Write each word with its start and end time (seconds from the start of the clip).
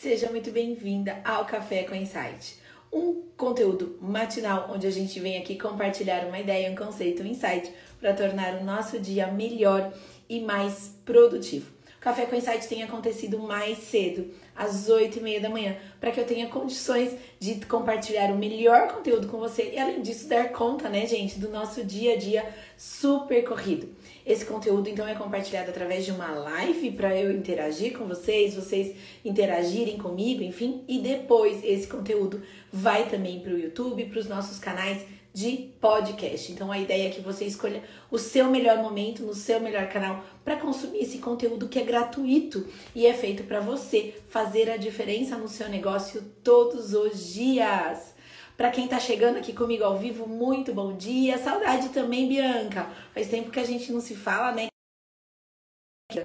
Seja 0.00 0.30
muito 0.30 0.52
bem-vinda 0.52 1.20
ao 1.24 1.44
Café 1.44 1.82
com 1.82 1.92
Insight, 1.92 2.56
um 2.92 3.20
conteúdo 3.36 3.98
matinal 4.00 4.70
onde 4.72 4.86
a 4.86 4.92
gente 4.92 5.18
vem 5.18 5.36
aqui 5.36 5.58
compartilhar 5.58 6.24
uma 6.24 6.38
ideia, 6.38 6.70
um 6.70 6.76
conceito, 6.76 7.20
um 7.20 7.26
insight 7.26 7.68
para 7.98 8.14
tornar 8.14 8.54
o 8.60 8.64
nosso 8.64 9.00
dia 9.00 9.26
melhor 9.26 9.92
e 10.28 10.38
mais 10.40 10.94
produtivo. 11.04 11.77
Café 12.00 12.26
com 12.26 12.36
Insight 12.36 12.68
tem 12.68 12.82
acontecido 12.82 13.38
mais 13.40 13.78
cedo, 13.78 14.30
às 14.54 14.88
8 14.88 15.18
e 15.18 15.20
meia 15.20 15.40
da 15.40 15.48
manhã, 15.48 15.76
para 16.00 16.12
que 16.12 16.20
eu 16.20 16.24
tenha 16.24 16.46
condições 16.46 17.12
de 17.40 17.56
compartilhar 17.66 18.30
o 18.30 18.38
melhor 18.38 18.92
conteúdo 18.92 19.26
com 19.26 19.38
você 19.38 19.72
e, 19.74 19.78
além 19.78 20.00
disso, 20.00 20.28
dar 20.28 20.52
conta, 20.52 20.88
né, 20.88 21.06
gente, 21.06 21.40
do 21.40 21.48
nosso 21.48 21.82
dia 21.84 22.14
a 22.14 22.16
dia 22.16 22.48
super 22.76 23.42
corrido. 23.44 23.88
Esse 24.24 24.44
conteúdo, 24.44 24.88
então, 24.88 25.08
é 25.08 25.14
compartilhado 25.14 25.70
através 25.70 26.04
de 26.04 26.12
uma 26.12 26.30
live 26.30 26.92
para 26.92 27.16
eu 27.18 27.32
interagir 27.32 27.98
com 27.98 28.06
vocês, 28.06 28.54
vocês 28.54 28.94
interagirem 29.24 29.98
comigo, 29.98 30.42
enfim, 30.42 30.84
e 30.86 31.00
depois 31.00 31.64
esse 31.64 31.88
conteúdo 31.88 32.42
vai 32.72 33.08
também 33.08 33.40
para 33.40 33.52
o 33.52 33.58
YouTube, 33.58 34.04
para 34.04 34.20
os 34.20 34.28
nossos 34.28 34.58
canais 34.60 35.02
de 35.38 35.72
podcast. 35.80 36.50
Então 36.50 36.72
a 36.72 36.78
ideia 36.80 37.06
é 37.06 37.12
que 37.12 37.20
você 37.20 37.44
escolha 37.44 37.84
o 38.10 38.18
seu 38.18 38.50
melhor 38.50 38.78
momento 38.78 39.22
no 39.22 39.32
seu 39.32 39.60
melhor 39.60 39.88
canal 39.88 40.24
para 40.44 40.56
consumir 40.56 40.98
esse 40.98 41.18
conteúdo 41.18 41.68
que 41.68 41.78
é 41.78 41.84
gratuito 41.84 42.66
e 42.92 43.06
é 43.06 43.14
feito 43.14 43.44
para 43.44 43.60
você 43.60 44.20
fazer 44.30 44.68
a 44.68 44.76
diferença 44.76 45.36
no 45.36 45.46
seu 45.46 45.68
negócio 45.68 46.22
todos 46.42 46.92
os 46.92 47.32
dias. 47.32 48.16
Para 48.56 48.72
quem 48.72 48.86
está 48.86 48.98
chegando 48.98 49.36
aqui 49.36 49.52
comigo 49.52 49.84
ao 49.84 49.96
vivo, 49.96 50.26
muito 50.26 50.74
bom 50.74 50.96
dia. 50.96 51.38
Saudade 51.38 51.90
também, 51.90 52.26
Bianca. 52.26 52.90
Faz 53.14 53.28
tempo 53.28 53.52
que 53.52 53.60
a 53.60 53.64
gente 53.64 53.92
não 53.92 54.00
se 54.00 54.16
fala, 54.16 54.50
né? 54.50 54.66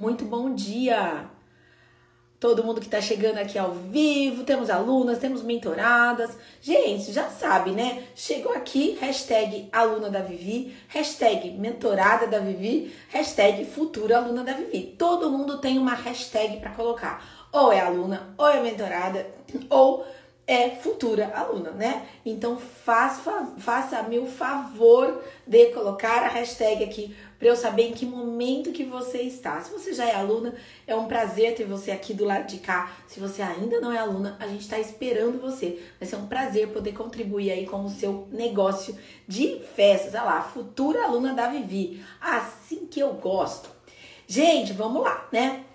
Muito 0.02 0.26
bom 0.26 0.56
dia 0.56 1.30
todo 2.44 2.62
mundo 2.62 2.82
que 2.82 2.88
está 2.88 3.00
chegando 3.00 3.38
aqui 3.38 3.58
ao 3.58 3.72
vivo, 3.72 4.44
temos 4.44 4.70
alunas, 4.70 5.18
temos 5.18 5.42
mentoradas. 5.42 6.38
Gente, 6.62 7.14
já 7.14 7.30
sabe, 7.30 7.72
né? 7.72 8.04
Chegou 8.14 8.52
aqui, 8.52 8.98
hashtag 9.00 9.70
aluna 9.72 10.10
da 10.10 10.20
Vivi, 10.20 10.76
hashtag 10.90 11.52
mentorada 11.52 12.28
da 12.28 12.40
Vivi, 12.40 12.94
hashtag 13.08 13.64
futura 13.64 14.18
aluna 14.18 14.44
da 14.44 14.52
Vivi. 14.52 14.94
Todo 14.98 15.32
mundo 15.32 15.60
tem 15.60 15.78
uma 15.78 15.94
hashtag 15.94 16.58
para 16.58 16.72
colocar. 16.72 17.26
Ou 17.50 17.72
é 17.72 17.80
aluna, 17.80 18.36
ou 18.38 18.50
é 18.50 18.62
mentorada, 18.62 19.26
ou 19.70 20.06
é 20.46 20.72
futura 20.72 21.32
aluna, 21.36 21.72
né? 21.72 22.06
Então 22.26 22.58
faça, 22.58 23.54
faça-me 23.58 24.20
o 24.20 24.26
favor 24.26 25.24
de 25.48 25.68
colocar 25.68 26.24
a 26.24 26.28
hashtag 26.28 26.84
aqui 26.84 27.16
para 27.40 27.48
eu 27.48 27.56
saber 27.56 27.90
em 27.90 27.94
que 27.94 28.06
momento 28.06 28.72
que 28.72 28.84
você 28.84 29.22
está. 29.22 29.62
Se 29.62 29.72
você 29.72 29.94
já 29.94 30.06
é 30.06 30.16
aluna, 30.16 30.56
é 30.88 30.96
um 30.96 31.08
prazer 31.08 31.56
ter 31.56 31.66
você 31.66 31.92
aqui 31.92 32.14
do 32.14 32.26
lado 32.26 32.48
de 32.48 32.58
cá. 32.58 32.92
Se 33.08 33.20
você 33.20 33.42
ainda 33.42 33.80
não 33.80 33.92
é 33.92 33.98
aluna, 33.98 34.38
a 34.40 34.48
gente 34.48 34.62
está 34.62 34.80
esperando 34.80 35.42
você. 35.42 35.82
Vai 36.00 36.08
ser 36.08 36.16
um 36.18 36.28
prazer 36.28 36.70
poder 36.70 36.94
contribuir 36.94 37.52
aí 37.52 37.66
com 37.66 37.84
o 37.84 37.90
seu 37.90 38.28
negócio 38.32 38.98
de 39.28 39.60
festas. 39.76 40.14
Olha 40.14 40.24
lá, 40.24 40.42
futura 40.42 41.04
aluna 41.04 41.34
da 41.34 41.50
Vivi. 41.50 42.04
Assim 42.22 42.86
que 42.86 43.00
eu 43.00 43.14
gosto. 43.14 43.70
Gente, 44.28 44.72
vamos 44.72 45.04
lá, 45.04 45.28
né? 45.32 45.66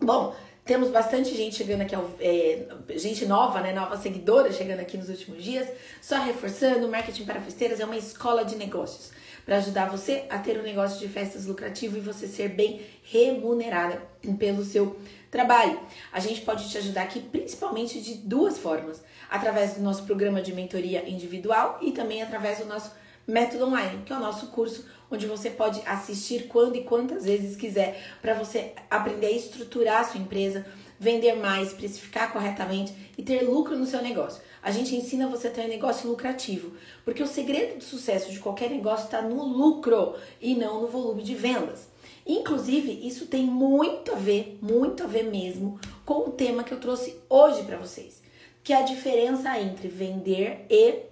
Bom, 0.00 0.34
temos 0.64 0.90
bastante 0.90 1.34
gente 1.34 1.56
chegando 1.56 1.80
aqui, 1.80 1.94
é, 2.20 2.66
gente 2.96 3.26
nova, 3.26 3.60
né? 3.60 3.72
Nova 3.72 3.96
seguidora 3.96 4.52
chegando 4.52 4.80
aqui 4.80 4.96
nos 4.96 5.08
últimos 5.08 5.42
dias. 5.42 5.68
Só 6.00 6.22
reforçando, 6.22 6.86
o 6.86 6.90
Marketing 6.90 7.24
para 7.24 7.40
Festeiras 7.40 7.80
é 7.80 7.84
uma 7.84 7.96
escola 7.96 8.44
de 8.44 8.54
negócios 8.56 9.10
para 9.44 9.56
ajudar 9.56 9.90
você 9.90 10.24
a 10.30 10.38
ter 10.38 10.58
um 10.58 10.62
negócio 10.62 11.00
de 11.00 11.12
festas 11.12 11.46
lucrativo 11.46 11.96
e 11.96 12.00
você 12.00 12.28
ser 12.28 12.48
bem 12.48 12.80
remunerada 13.02 14.00
pelo 14.38 14.64
seu 14.64 14.96
trabalho. 15.32 15.80
A 16.12 16.20
gente 16.20 16.42
pode 16.42 16.70
te 16.70 16.78
ajudar 16.78 17.02
aqui 17.02 17.18
principalmente 17.18 18.00
de 18.00 18.14
duas 18.14 18.56
formas: 18.56 19.02
através 19.28 19.74
do 19.74 19.82
nosso 19.82 20.04
programa 20.04 20.40
de 20.40 20.52
mentoria 20.52 21.08
individual 21.08 21.78
e 21.82 21.90
também 21.90 22.22
através 22.22 22.58
do 22.58 22.66
nosso 22.66 22.92
método 23.26 23.66
online, 23.66 24.02
que 24.04 24.12
é 24.12 24.16
o 24.16 24.20
nosso 24.20 24.48
curso 24.48 24.84
onde 25.10 25.26
você 25.26 25.50
pode 25.50 25.80
assistir 25.86 26.48
quando 26.48 26.76
e 26.76 26.84
quantas 26.84 27.24
vezes 27.24 27.56
quiser 27.56 28.02
para 28.20 28.34
você 28.34 28.72
aprender 28.90 29.26
a 29.26 29.32
estruturar 29.32 30.00
a 30.00 30.04
sua 30.04 30.20
empresa, 30.20 30.64
vender 30.98 31.34
mais, 31.34 31.72
precificar 31.72 32.32
corretamente 32.32 32.94
e 33.18 33.22
ter 33.22 33.42
lucro 33.42 33.76
no 33.76 33.84
seu 33.84 34.00
negócio. 34.00 34.42
A 34.62 34.70
gente 34.70 34.94
ensina 34.94 35.28
você 35.28 35.48
a 35.48 35.50
ter 35.50 35.62
um 35.62 35.68
negócio 35.68 36.08
lucrativo, 36.08 36.72
porque 37.04 37.22
o 37.22 37.26
segredo 37.26 37.78
do 37.78 37.84
sucesso 37.84 38.30
de 38.30 38.38
qualquer 38.38 38.70
negócio 38.70 39.04
está 39.04 39.20
no 39.20 39.44
lucro 39.44 40.14
e 40.40 40.54
não 40.54 40.80
no 40.80 40.88
volume 40.88 41.22
de 41.22 41.34
vendas. 41.34 41.88
Inclusive, 42.24 43.06
isso 43.06 43.26
tem 43.26 43.42
muito 43.42 44.12
a 44.12 44.14
ver, 44.14 44.58
muito 44.62 45.02
a 45.02 45.06
ver 45.06 45.24
mesmo 45.24 45.78
com 46.04 46.28
o 46.28 46.30
tema 46.30 46.62
que 46.62 46.72
eu 46.72 46.80
trouxe 46.80 47.16
hoje 47.28 47.64
para 47.64 47.76
vocês, 47.76 48.22
que 48.62 48.72
é 48.72 48.76
a 48.76 48.82
diferença 48.82 49.58
entre 49.58 49.88
vender 49.88 50.64
e 50.70 51.11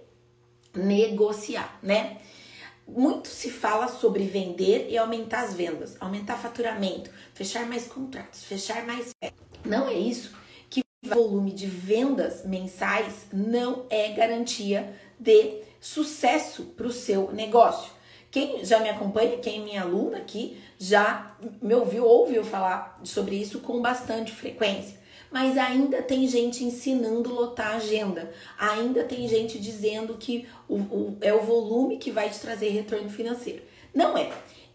negociar, 0.75 1.78
né? 1.82 2.19
Muito 2.86 3.28
se 3.28 3.50
fala 3.50 3.86
sobre 3.88 4.25
vender 4.25 4.88
e 4.91 4.98
aumentar 4.98 5.42
as 5.42 5.54
vendas, 5.54 5.97
aumentar 6.00 6.36
faturamento, 6.36 7.10
fechar 7.34 7.66
mais 7.66 7.86
contratos, 7.86 8.42
fechar 8.44 8.84
mais. 8.84 9.14
Não 9.64 9.88
é 9.88 9.94
isso 9.94 10.32
que 10.69 10.82
volume 11.03 11.53
de 11.53 11.66
vendas 11.66 12.44
mensais 12.44 13.26
não 13.32 13.86
é 13.88 14.08
garantia 14.12 14.92
de 15.19 15.62
sucesso 15.81 16.64
para 16.76 16.87
o 16.87 16.92
seu 16.92 17.31
negócio. 17.32 17.92
Quem 18.31 18.64
já 18.64 18.81
me 18.81 18.88
acompanha, 18.88 19.38
quem 19.38 19.60
é 19.60 19.64
minha 19.64 19.82
aluna 19.82 20.19
aqui, 20.19 20.60
já 20.78 21.37
me 21.60 21.75
ouviu, 21.75 22.04
ouviu 22.04 22.44
falar 22.44 23.00
sobre 23.04 23.37
isso 23.37 23.60
com 23.60 23.81
bastante 23.81 24.32
frequência 24.32 25.00
mas 25.30 25.56
ainda 25.56 26.02
tem 26.02 26.26
gente 26.26 26.64
ensinando 26.64 27.32
lotar 27.32 27.72
a 27.72 27.76
agenda, 27.76 28.32
ainda 28.58 29.04
tem 29.04 29.28
gente 29.28 29.58
dizendo 29.58 30.14
que 30.14 30.48
o, 30.68 30.76
o, 30.76 31.18
é 31.20 31.32
o 31.32 31.42
volume 31.42 31.98
que 31.98 32.10
vai 32.10 32.28
te 32.28 32.41
trazer 32.41 32.70
retorno 32.70 33.08
financeiro. 33.08 33.62
Não 33.94 34.16
é. 34.16 34.30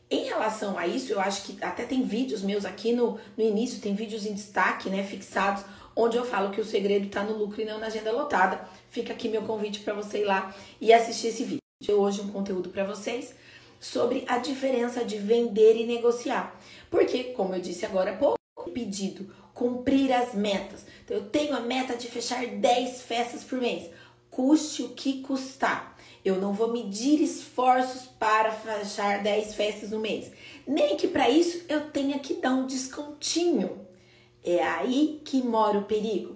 Em 0.09 0.25
relação 0.25 0.77
a 0.77 0.87
isso, 0.87 1.11
eu 1.11 1.19
acho 1.19 1.43
que 1.43 1.63
até 1.63 1.83
tem 1.83 2.03
vídeos 2.03 2.41
meus 2.41 2.63
aqui 2.63 2.93
no, 2.93 3.19
no 3.35 3.43
início, 3.43 3.81
tem 3.81 3.95
vídeos 3.95 4.25
em 4.25 4.33
destaque, 4.33 4.89
né, 4.89 5.03
fixados, 5.03 5.65
onde 5.95 6.15
eu 6.15 6.23
falo 6.23 6.51
que 6.51 6.61
o 6.61 6.65
segredo 6.65 7.07
está 7.07 7.23
no 7.23 7.35
lucro 7.37 7.61
e 7.61 7.65
não 7.65 7.79
na 7.79 7.87
agenda 7.87 8.11
lotada. 8.11 8.67
Fica 8.89 9.13
aqui 9.13 9.27
meu 9.27 9.41
convite 9.41 9.79
para 9.79 9.93
você 9.93 10.19
ir 10.19 10.25
lá 10.25 10.53
e 10.79 10.93
assistir 10.93 11.27
esse 11.27 11.43
vídeo. 11.43 11.59
Hoje 11.89 12.21
um 12.21 12.31
conteúdo 12.31 12.69
para 12.69 12.83
vocês 12.83 13.35
sobre 13.79 14.23
a 14.27 14.37
diferença 14.37 15.03
de 15.03 15.17
vender 15.17 15.75
e 15.75 15.85
negociar. 15.85 16.59
Porque, 16.89 17.25
como 17.25 17.53
eu 17.53 17.61
disse 17.61 17.85
agora 17.85 18.11
há 18.11 18.15
pouco, 18.15 18.35
pedido 18.75 19.33
cumprir 19.55 20.11
as 20.13 20.35
metas. 20.35 20.85
Então, 21.03 21.17
eu 21.17 21.23
tenho 21.29 21.55
a 21.55 21.61
meta 21.61 21.95
de 21.95 22.07
fechar 22.07 22.45
10 22.45 23.01
festas 23.01 23.43
por 23.43 23.59
mês, 23.59 23.89
custe 24.29 24.83
o 24.83 24.89
que 24.89 25.21
custar. 25.21 25.95
Eu 26.23 26.35
não 26.35 26.53
vou 26.53 26.71
medir 26.71 27.21
esforços 27.21 28.03
para 28.19 28.51
fechar 28.51 29.23
10 29.23 29.55
festas 29.55 29.91
no 29.91 29.99
mês, 29.99 30.31
nem 30.67 30.97
que 30.97 31.07
para 31.07 31.29
isso 31.29 31.63
eu 31.69 31.89
tenha 31.89 32.19
que 32.19 32.35
dar 32.35 32.51
um 32.51 32.67
descontinho. 32.67 33.85
É 34.43 34.61
aí 34.61 35.21
que 35.23 35.41
mora 35.41 35.79
o 35.79 35.85
perigo. 35.85 36.35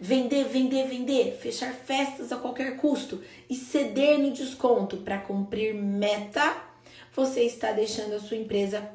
Vender, 0.00 0.44
vender, 0.44 0.86
vender, 0.86 1.36
fechar 1.40 1.72
festas 1.72 2.30
a 2.30 2.36
qualquer 2.36 2.76
custo 2.76 3.20
e 3.50 3.56
ceder 3.56 4.18
no 4.18 4.30
desconto 4.30 4.98
para 4.98 5.18
cumprir 5.18 5.74
meta, 5.74 6.56
você 7.12 7.42
está 7.42 7.72
deixando 7.72 8.14
a 8.14 8.20
sua 8.20 8.36
empresa 8.36 8.88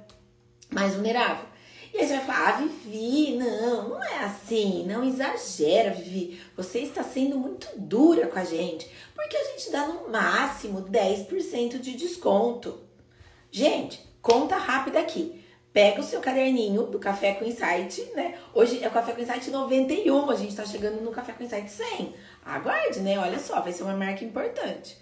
mais 0.69 0.94
vulnerável. 0.94 1.53
E 1.94 2.00
aí 2.00 2.08
você 2.08 2.16
vai 2.18 2.26
falar, 2.26 2.50
ah, 2.50 2.52
Vivi, 2.54 3.36
não, 3.36 3.90
não 3.90 4.04
é 4.04 4.24
assim, 4.24 4.84
não 4.88 5.04
exagera, 5.04 5.92
Vivi. 5.92 6.42
Você 6.58 6.80
está 6.80 7.04
sendo 7.04 7.38
muito 7.38 7.68
dura 7.78 8.26
com 8.26 8.40
a 8.40 8.44
gente, 8.44 8.90
porque 9.14 9.38
a 9.38 9.44
gente 9.52 9.72
dá 9.72 9.86
no 9.86 10.09
máximo 10.09 10.81
10% 10.81 11.80
de 11.80 11.94
desconto. 11.96 12.81
Gente, 13.52 14.04
conta 14.24 14.56
rápida 14.56 15.00
aqui. 15.00 15.40
Pega 15.72 16.02
o 16.02 16.04
seu 16.04 16.20
caderninho 16.20 16.88
do 16.88 16.98
Café 16.98 17.34
com 17.34 17.46
Insight, 17.46 18.12
né? 18.16 18.40
Hoje 18.56 18.84
é 18.84 18.88
o 18.88 18.92
Café 18.92 19.12
com 19.12 19.22
Insight 19.22 19.52
91, 19.52 20.30
a 20.31 20.36
gente 20.36 20.56
tá 20.56 20.66
chegando 20.66 21.00
no 21.00 21.12
Café 21.12 21.34
com 21.34 21.44
Insight 21.44 21.69
100. 21.69 22.16
Aguarde, 22.44 23.01
né? 23.01 23.19
Olha 23.19 23.38
só, 23.38 23.62
vai 23.62 23.72
ser 23.72 23.84
uma 23.84 23.96
marca 23.96 24.25
importante. 24.25 24.98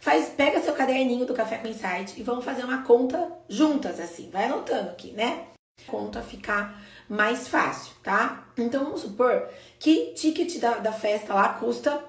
Faz, 0.00 0.28
pega 0.28 0.60
seu 0.60 0.74
caderninho 0.74 1.26
do 1.26 1.34
Café 1.34 1.58
com 1.58 1.66
Insight 1.66 2.14
e 2.16 2.22
vamos 2.22 2.44
fazer 2.44 2.64
uma 2.64 2.84
conta 2.84 3.32
juntas, 3.48 3.98
assim. 3.98 4.30
Vai 4.30 4.44
anotando 4.44 4.90
aqui, 4.90 5.10
né? 5.12 5.49
Conta 5.86 6.22
ficar 6.22 6.82
mais 7.08 7.48
fácil, 7.48 7.92
tá? 8.02 8.46
Então 8.56 8.84
vamos 8.84 9.00
supor 9.00 9.48
que 9.78 10.12
ticket 10.14 10.58
da, 10.60 10.78
da 10.78 10.92
festa 10.92 11.34
lá 11.34 11.54
custa 11.54 12.04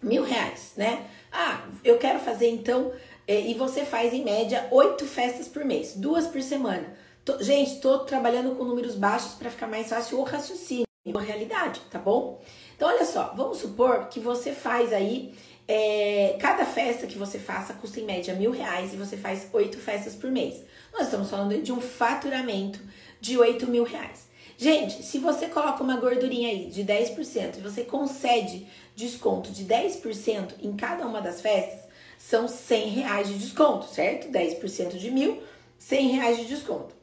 mil 0.00 0.22
reais, 0.22 0.72
né? 0.76 1.06
Ah, 1.32 1.62
eu 1.82 1.98
quero 1.98 2.18
fazer 2.20 2.48
então, 2.48 2.92
é, 3.26 3.40
e 3.40 3.54
você 3.54 3.84
faz 3.84 4.12
em 4.12 4.24
média 4.24 4.68
oito 4.70 5.04
festas 5.04 5.48
por 5.48 5.64
mês, 5.64 5.94
duas 5.94 6.26
por 6.26 6.40
semana. 6.42 6.94
Tô, 7.24 7.42
gente, 7.42 7.80
tô 7.80 8.00
trabalhando 8.00 8.54
com 8.54 8.64
números 8.64 8.94
baixos 8.94 9.34
para 9.34 9.50
ficar 9.50 9.66
mais 9.66 9.88
fácil 9.88 10.20
o 10.20 10.24
raciocínio, 10.24 10.86
a 11.14 11.20
realidade, 11.20 11.80
tá 11.90 11.98
bom? 11.98 12.42
Então 12.76 12.88
olha 12.88 13.04
só, 13.04 13.32
vamos 13.34 13.58
supor 13.58 14.08
que 14.08 14.20
você 14.20 14.52
faz 14.52 14.92
aí 14.92 15.34
é, 15.66 16.36
cada 16.40 16.64
festa 16.64 17.06
que 17.06 17.18
você 17.18 17.38
faça 17.38 17.74
custa 17.74 18.00
em 18.00 18.04
média 18.04 18.34
mil 18.34 18.50
reais 18.50 18.92
e 18.92 18.96
você 18.96 19.16
faz 19.16 19.48
oito 19.52 19.78
festas 19.78 20.14
por 20.14 20.30
mês. 20.30 20.62
Nós 20.92 21.04
estamos 21.04 21.30
falando 21.30 21.60
de 21.62 21.72
um 21.72 21.80
faturamento 21.80 22.80
de 23.20 23.38
oito 23.38 23.66
mil 23.66 23.84
reais. 23.84 24.28
Gente, 24.56 25.02
se 25.02 25.18
você 25.18 25.48
coloca 25.48 25.82
uma 25.82 25.96
gordurinha 25.96 26.48
aí 26.48 26.66
de 26.66 26.84
10% 26.84 27.56
e 27.58 27.60
você 27.60 27.82
concede 27.82 28.66
desconto 28.94 29.50
de 29.50 29.64
10% 29.64 30.54
em 30.62 30.76
cada 30.76 31.06
uma 31.06 31.20
das 31.20 31.40
festas, 31.40 31.80
são 32.16 32.46
100 32.46 32.88
reais 32.90 33.28
de 33.28 33.34
desconto, 33.34 33.86
certo? 33.86 34.28
10% 34.28 34.96
de 34.96 35.10
mil, 35.10 35.42
100 35.78 36.08
reais 36.08 36.36
de 36.38 36.44
desconto. 36.44 36.94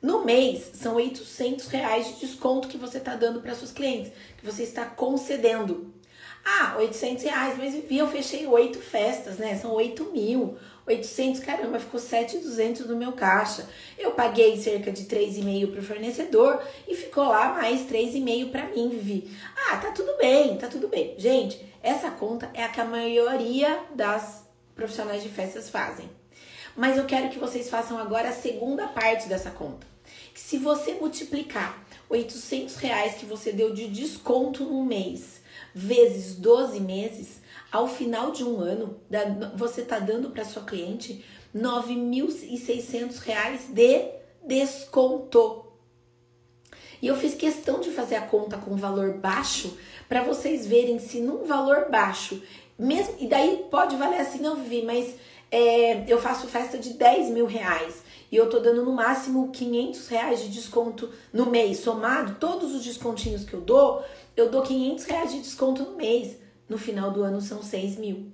No 0.00 0.24
mês, 0.24 0.70
são 0.74 0.94
800 0.94 1.66
reais 1.68 2.06
de 2.06 2.26
desconto 2.26 2.68
que 2.68 2.78
você 2.78 2.98
está 2.98 3.14
dando 3.14 3.40
para 3.40 3.54
seus 3.54 3.72
clientes, 3.72 4.12
que 4.38 4.46
você 4.46 4.62
está 4.62 4.86
concedendo. 4.86 5.92
Ah, 6.44 6.76
800 6.78 7.24
reais, 7.24 7.58
mas 7.58 7.74
enfim, 7.74 7.98
eu 7.98 8.08
fechei 8.08 8.46
oito 8.46 8.78
festas, 8.78 9.36
né? 9.36 9.56
São 9.56 9.72
8 9.72 10.12
mil. 10.12 10.56
800, 10.86 11.40
caramba, 11.40 11.78
ficou 11.78 12.00
7,200 12.00 12.86
no 12.86 12.96
meu 12.96 13.12
caixa. 13.12 13.68
Eu 13.98 14.12
paguei 14.12 14.56
cerca 14.56 14.90
de 14.90 15.04
3,5 15.04 15.70
para 15.70 15.80
o 15.80 15.84
fornecedor 15.84 16.62
e 16.86 16.94
ficou 16.94 17.24
lá 17.24 17.52
mais 17.52 17.82
3,5 17.82 18.50
para 18.50 18.66
mim, 18.68 18.88
Vivi. 18.88 19.36
Ah, 19.54 19.76
tá 19.76 19.90
tudo 19.90 20.16
bem, 20.16 20.56
tá 20.56 20.66
tudo 20.66 20.88
bem. 20.88 21.14
Gente, 21.18 21.62
essa 21.82 22.10
conta 22.10 22.50
é 22.54 22.64
a 22.64 22.68
que 22.68 22.80
a 22.80 22.86
maioria 22.86 23.80
das 23.94 24.48
profissionais 24.74 25.22
de 25.22 25.28
festas 25.28 25.68
fazem. 25.68 26.08
Mas 26.74 26.96
eu 26.96 27.04
quero 27.04 27.28
que 27.28 27.38
vocês 27.38 27.68
façam 27.68 27.98
agora 27.98 28.30
a 28.30 28.32
segunda 28.32 28.86
parte 28.88 29.28
dessa 29.28 29.50
conta. 29.50 29.86
Que 30.32 30.40
se 30.40 30.56
você 30.56 30.94
multiplicar 30.94 31.84
800 32.08 32.76
reais 32.76 33.14
que 33.14 33.26
você 33.26 33.52
deu 33.52 33.74
de 33.74 33.88
desconto 33.88 34.64
no 34.64 34.84
mês 34.84 35.37
vezes 35.78 36.34
12 36.34 36.80
meses, 36.80 37.40
ao 37.70 37.86
final 37.86 38.32
de 38.32 38.42
um 38.42 38.58
ano, 38.58 38.98
você 39.54 39.82
está 39.82 40.00
dando 40.00 40.30
para 40.30 40.44
sua 40.44 40.64
cliente 40.64 41.24
R$ 41.54 41.60
9.600 41.60 43.72
de 43.72 44.08
desconto. 44.44 45.66
E 47.00 47.06
eu 47.06 47.14
fiz 47.14 47.34
questão 47.34 47.80
de 47.80 47.90
fazer 47.90 48.16
a 48.16 48.22
conta 48.22 48.56
com 48.56 48.74
valor 48.74 49.18
baixo 49.18 49.78
para 50.08 50.24
vocês 50.24 50.66
verem 50.66 50.98
se 50.98 51.20
num 51.20 51.44
valor 51.44 51.88
baixo, 51.90 52.42
mesmo 52.76 53.14
e 53.20 53.28
daí 53.28 53.64
pode 53.70 53.94
valer 53.94 54.20
assim, 54.20 54.40
não 54.40 54.56
Vivi, 54.56 54.82
mas 54.82 55.14
é, 55.50 56.12
eu 56.12 56.20
faço 56.20 56.46
festa 56.48 56.76
de 56.76 56.94
10 56.94 57.30
mil 57.30 57.46
reais 57.46 58.02
e 58.30 58.36
eu 58.36 58.50
tô 58.50 58.58
dando 58.58 58.84
no 58.84 58.92
máximo 58.92 59.50
500 59.50 60.08
reais 60.08 60.40
de 60.40 60.48
desconto 60.48 61.10
no 61.32 61.46
mês, 61.46 61.78
somado 61.78 62.36
todos 62.38 62.74
os 62.74 62.84
descontinhos 62.84 63.44
que 63.44 63.54
eu 63.54 63.60
dou, 63.60 64.04
eu 64.40 64.48
dou 64.48 64.62
500 64.62 65.04
reais 65.04 65.32
de 65.32 65.40
desconto 65.40 65.82
no 65.82 65.96
mês. 65.96 66.36
No 66.68 66.78
final 66.78 67.10
do 67.10 67.22
ano 67.22 67.40
são 67.40 67.62
6 67.62 67.96
mil. 67.96 68.32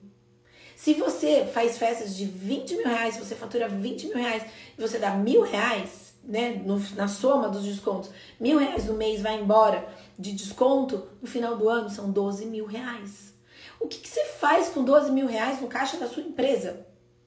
Se 0.77 0.93
você 0.95 1.47
faz 1.47 1.79
festas 1.79 2.17
de 2.17 2.27
20 2.27 2.77
mil 2.77 2.87
reais, 2.87 3.17
você 3.17 3.35
fatura 3.35 3.69
20 3.69 4.09
mil 4.09 4.17
reais 4.17 4.43
e 4.77 4.83
você 4.83 4.99
dá 4.99 5.11
mil 5.15 5.43
reais, 5.43 6.15
né, 6.23 6.61
no, 6.65 6.79
na 6.95 7.07
soma 7.07 7.49
dos 7.49 7.65
descontos, 7.65 8.11
mil 8.41 8.59
reais 8.59 8.87
no 8.87 8.95
mês 8.95 9.23
vai 9.23 9.41
embora 9.41 9.89
de 10.19 10.33
desconto, 10.33 11.07
no 11.23 11.29
final 11.29 11.57
do 11.57 11.69
ano 11.69 11.89
são 11.89 12.11
12 12.11 12.45
mil 12.47 12.67
reais. 12.67 13.33
O 13.81 13.87
que, 13.87 13.99
que 13.99 14.09
você 14.09 14.25
faz 14.25 14.69
com 14.69 14.85
12 14.85 15.13
mil 15.13 15.27
reais 15.27 15.61
no 15.61 15.69
caixa 15.69 15.97
da 15.97 16.09
sua 16.09 16.23
empresa? 16.23 16.87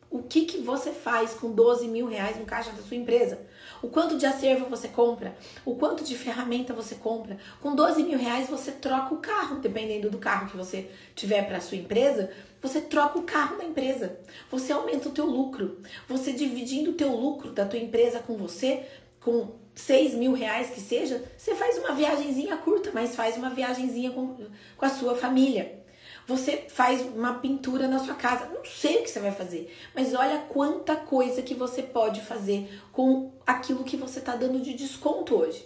O 0.09 0.23
que, 0.23 0.45
que 0.45 0.59
você 0.59 0.91
faz 0.91 1.33
com 1.33 1.51
12 1.51 1.87
mil 1.87 2.07
reais 2.07 2.37
no 2.37 2.45
caixa 2.45 2.71
da 2.71 2.81
sua 2.81 2.97
empresa? 2.97 3.39
O 3.81 3.89
quanto 3.89 4.17
de 4.17 4.25
acervo 4.25 4.65
você 4.69 4.87
compra? 4.87 5.35
O 5.65 5.75
quanto 5.75 6.03
de 6.03 6.15
ferramenta 6.15 6.73
você 6.73 6.95
compra? 6.95 7.37
Com 7.61 7.75
12 7.75 8.03
mil 8.03 8.17
reais 8.17 8.49
você 8.49 8.71
troca 8.71 9.13
o 9.13 9.17
carro, 9.17 9.59
dependendo 9.59 10.09
do 10.09 10.17
carro 10.17 10.49
que 10.49 10.57
você 10.57 10.89
tiver 11.15 11.43
para 11.47 11.61
sua 11.61 11.77
empresa, 11.77 12.31
você 12.61 12.81
troca 12.81 13.19
o 13.19 13.23
carro 13.23 13.57
da 13.57 13.65
empresa. 13.65 14.19
Você 14.51 14.71
aumenta 14.71 15.09
o 15.09 15.11
teu 15.11 15.25
lucro. 15.25 15.81
Você 16.07 16.33
dividindo 16.33 16.91
o 16.91 16.95
teu 16.95 17.15
lucro 17.15 17.51
da 17.51 17.65
tua 17.65 17.79
empresa 17.79 18.19
com 18.19 18.35
você, 18.35 18.83
com 19.19 19.51
6 19.75 20.15
mil 20.15 20.33
reais 20.33 20.71
que 20.71 20.81
seja, 20.81 21.23
você 21.37 21.53
faz 21.53 21.77
uma 21.77 21.93
viagenzinha 21.93 22.57
curta, 22.57 22.91
mas 22.93 23.15
faz 23.15 23.37
uma 23.37 23.49
viagenzinha 23.49 24.09
com, 24.09 24.35
com 24.75 24.85
a 24.85 24.89
sua 24.89 25.15
família. 25.15 25.76
Você 26.27 26.65
faz 26.67 27.01
uma 27.01 27.35
pintura 27.35 27.87
na 27.87 27.99
sua 27.99 28.13
casa. 28.13 28.47
Não 28.53 28.65
sei 28.65 28.97
o 28.97 29.03
que 29.03 29.09
você 29.09 29.19
vai 29.21 29.31
fazer, 29.31 29.73
mas 29.95 30.13
olha 30.13 30.39
quanta 30.49 30.95
coisa 30.95 31.41
que 31.41 31.53
você 31.53 31.81
pode 31.81 32.19
fazer 32.21 32.69
com 32.91 33.31
aquilo 33.45 33.85
que 33.85 33.95
você 33.95 34.19
está 34.19 34.35
dando 34.35 34.59
de 34.59 34.73
desconto 34.73 35.35
hoje. 35.35 35.65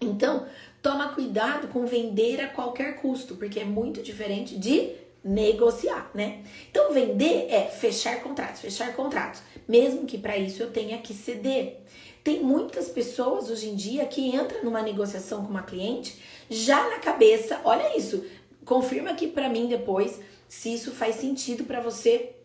Então, 0.00 0.46
toma 0.80 1.08
cuidado 1.14 1.66
com 1.68 1.84
vender 1.84 2.40
a 2.40 2.48
qualquer 2.48 3.00
custo, 3.00 3.34
porque 3.36 3.58
é 3.58 3.64
muito 3.64 4.02
diferente 4.02 4.56
de 4.56 4.92
negociar, 5.24 6.10
né? 6.14 6.42
Então, 6.70 6.92
vender 6.92 7.46
é 7.48 7.66
fechar 7.66 8.22
contratos, 8.22 8.60
fechar 8.60 8.94
contratos, 8.94 9.42
mesmo 9.68 10.06
que 10.06 10.18
para 10.18 10.36
isso 10.36 10.62
eu 10.62 10.70
tenha 10.70 10.98
que 10.98 11.14
ceder. 11.14 11.80
Tem 12.24 12.40
muitas 12.40 12.88
pessoas 12.88 13.50
hoje 13.50 13.68
em 13.68 13.74
dia 13.74 14.04
que 14.06 14.28
entram 14.28 14.62
numa 14.64 14.80
negociação 14.80 15.44
com 15.44 15.50
uma 15.50 15.62
cliente 15.62 16.20
já 16.48 16.88
na 16.88 16.98
cabeça, 16.98 17.60
olha 17.64 17.96
isso, 17.96 18.24
confirma 18.64 19.10
aqui 19.10 19.26
para 19.26 19.48
mim 19.48 19.66
depois 19.66 20.20
se 20.48 20.74
isso 20.74 20.92
faz 20.92 21.16
sentido 21.16 21.64
para 21.64 21.80
você, 21.80 22.36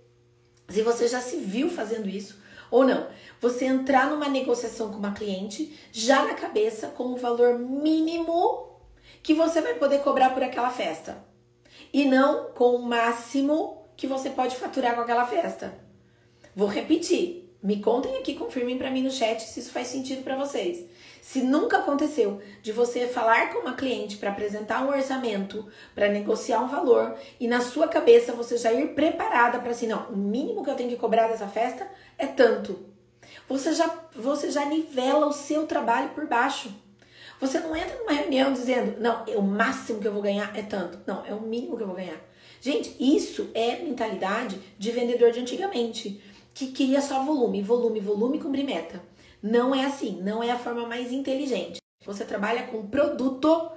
se 0.69 0.81
você 0.81 1.08
já 1.08 1.22
se 1.22 1.38
viu 1.38 1.69
fazendo 1.69 2.08
isso 2.08 2.40
ou 2.69 2.84
não. 2.86 3.08
Você 3.40 3.66
entrar 3.66 4.10
numa 4.10 4.28
negociação 4.28 4.92
com 4.92 4.98
uma 4.98 5.14
cliente 5.14 5.78
já 5.92 6.25
na 6.25 6.34
cabeça 6.34 6.88
com 6.88 7.06
o 7.06 7.18
valor 7.18 7.58
mínimo 7.60 8.68
que 9.24 9.34
você 9.34 9.62
vai 9.62 9.75
poder 9.75 10.00
cobrar 10.00 10.31
por 10.31 10.44
aquela 10.44 10.69
festa 10.69 11.24
e 11.94 12.06
não 12.06 12.52
com 12.52 12.75
o 12.75 12.81
máximo 12.84 13.86
que 13.96 14.08
você 14.08 14.30
pode 14.30 14.56
faturar 14.56 14.96
com 14.96 15.02
aquela 15.02 15.25
festa. 15.25 15.74
Vou 16.56 16.68
repetir. 16.68 17.46
Me 17.62 17.81
contem 17.81 18.16
aqui, 18.18 18.36
confirmem 18.36 18.78
para 18.78 18.92
mim 18.92 19.02
no 19.02 19.12
chat 19.12 19.42
se 19.42 19.60
isso 19.60 19.72
faz 19.72 19.88
sentido 19.88 20.24
para 20.24 20.38
vocês. 20.38 20.86
Se 21.27 21.41
nunca 21.41 21.79
aconteceu 21.79 22.41
de 22.62 22.71
você 22.71 23.06
falar 23.06 23.51
com 23.51 23.59
uma 23.59 23.74
cliente 23.74 24.15
para 24.15 24.29
apresentar 24.29 24.85
um 24.85 24.88
orçamento, 24.88 25.68
para 25.94 26.07
negociar 26.07 26.62
um 26.62 26.69
valor 26.69 27.18
e 27.38 27.50
na 27.50 27.59
sua 27.59 27.85
cabeça 27.85 28.31
você 28.31 28.56
já 28.56 28.71
ir 28.71 28.94
preparada 28.95 29.59
para 29.59 29.71
assim, 29.71 29.88
não, 29.88 30.07
o 30.07 30.15
mínimo 30.15 30.63
que 30.63 30.69
eu 30.69 30.75
tenho 30.75 30.89
que 30.89 30.95
cobrar 30.95 31.27
dessa 31.27 31.45
festa 31.45 31.85
é 32.18 32.25
tanto. 32.25 32.79
Você 33.50 33.74
já 33.74 33.94
você 34.15 34.50
já 34.50 34.63
nivela 34.63 35.27
o 35.27 35.33
seu 35.33 35.68
trabalho 35.68 36.12
por 36.12 36.25
baixo. 36.27 36.74
Você 37.41 37.59
não 37.59 37.75
entra 37.75 38.00
numa 38.00 38.13
reunião 38.13 38.53
dizendo, 38.53 38.97
não, 39.01 39.25
o 39.25 39.41
máximo 39.41 40.00
que 40.00 40.07
eu 40.07 40.13
vou 40.13 40.21
ganhar 40.21 40.57
é 40.57 40.62
tanto. 40.62 40.97
Não, 41.06 41.25
é 41.25 41.33
o 41.33 41.41
mínimo 41.41 41.75
que 41.75 41.83
eu 41.83 41.88
vou 41.88 41.97
ganhar. 41.97 42.21
Gente, 42.62 42.95
isso 43.01 43.50
é 43.53 43.80
mentalidade 43.80 44.57
de 44.80 44.91
vendedor 44.91 45.31
de 45.31 45.41
antigamente 45.41 46.23
que 46.53 46.68
queria 46.68 47.01
só 47.01 47.21
volume, 47.21 47.62
volume, 47.62 48.00
volume, 48.00 48.39
cumprir 48.39 48.63
meta. 48.63 49.03
Não 49.42 49.74
é 49.74 49.86
assim, 49.86 50.22
não 50.22 50.44
é 50.44 50.51
a 50.51 50.60
forma 50.60 50.88
mais 50.88 51.12
inteligente. 51.12 51.80
Você 52.06 52.25
trabalha 52.25 52.63
com 52.63 52.88
produto. 52.88 53.72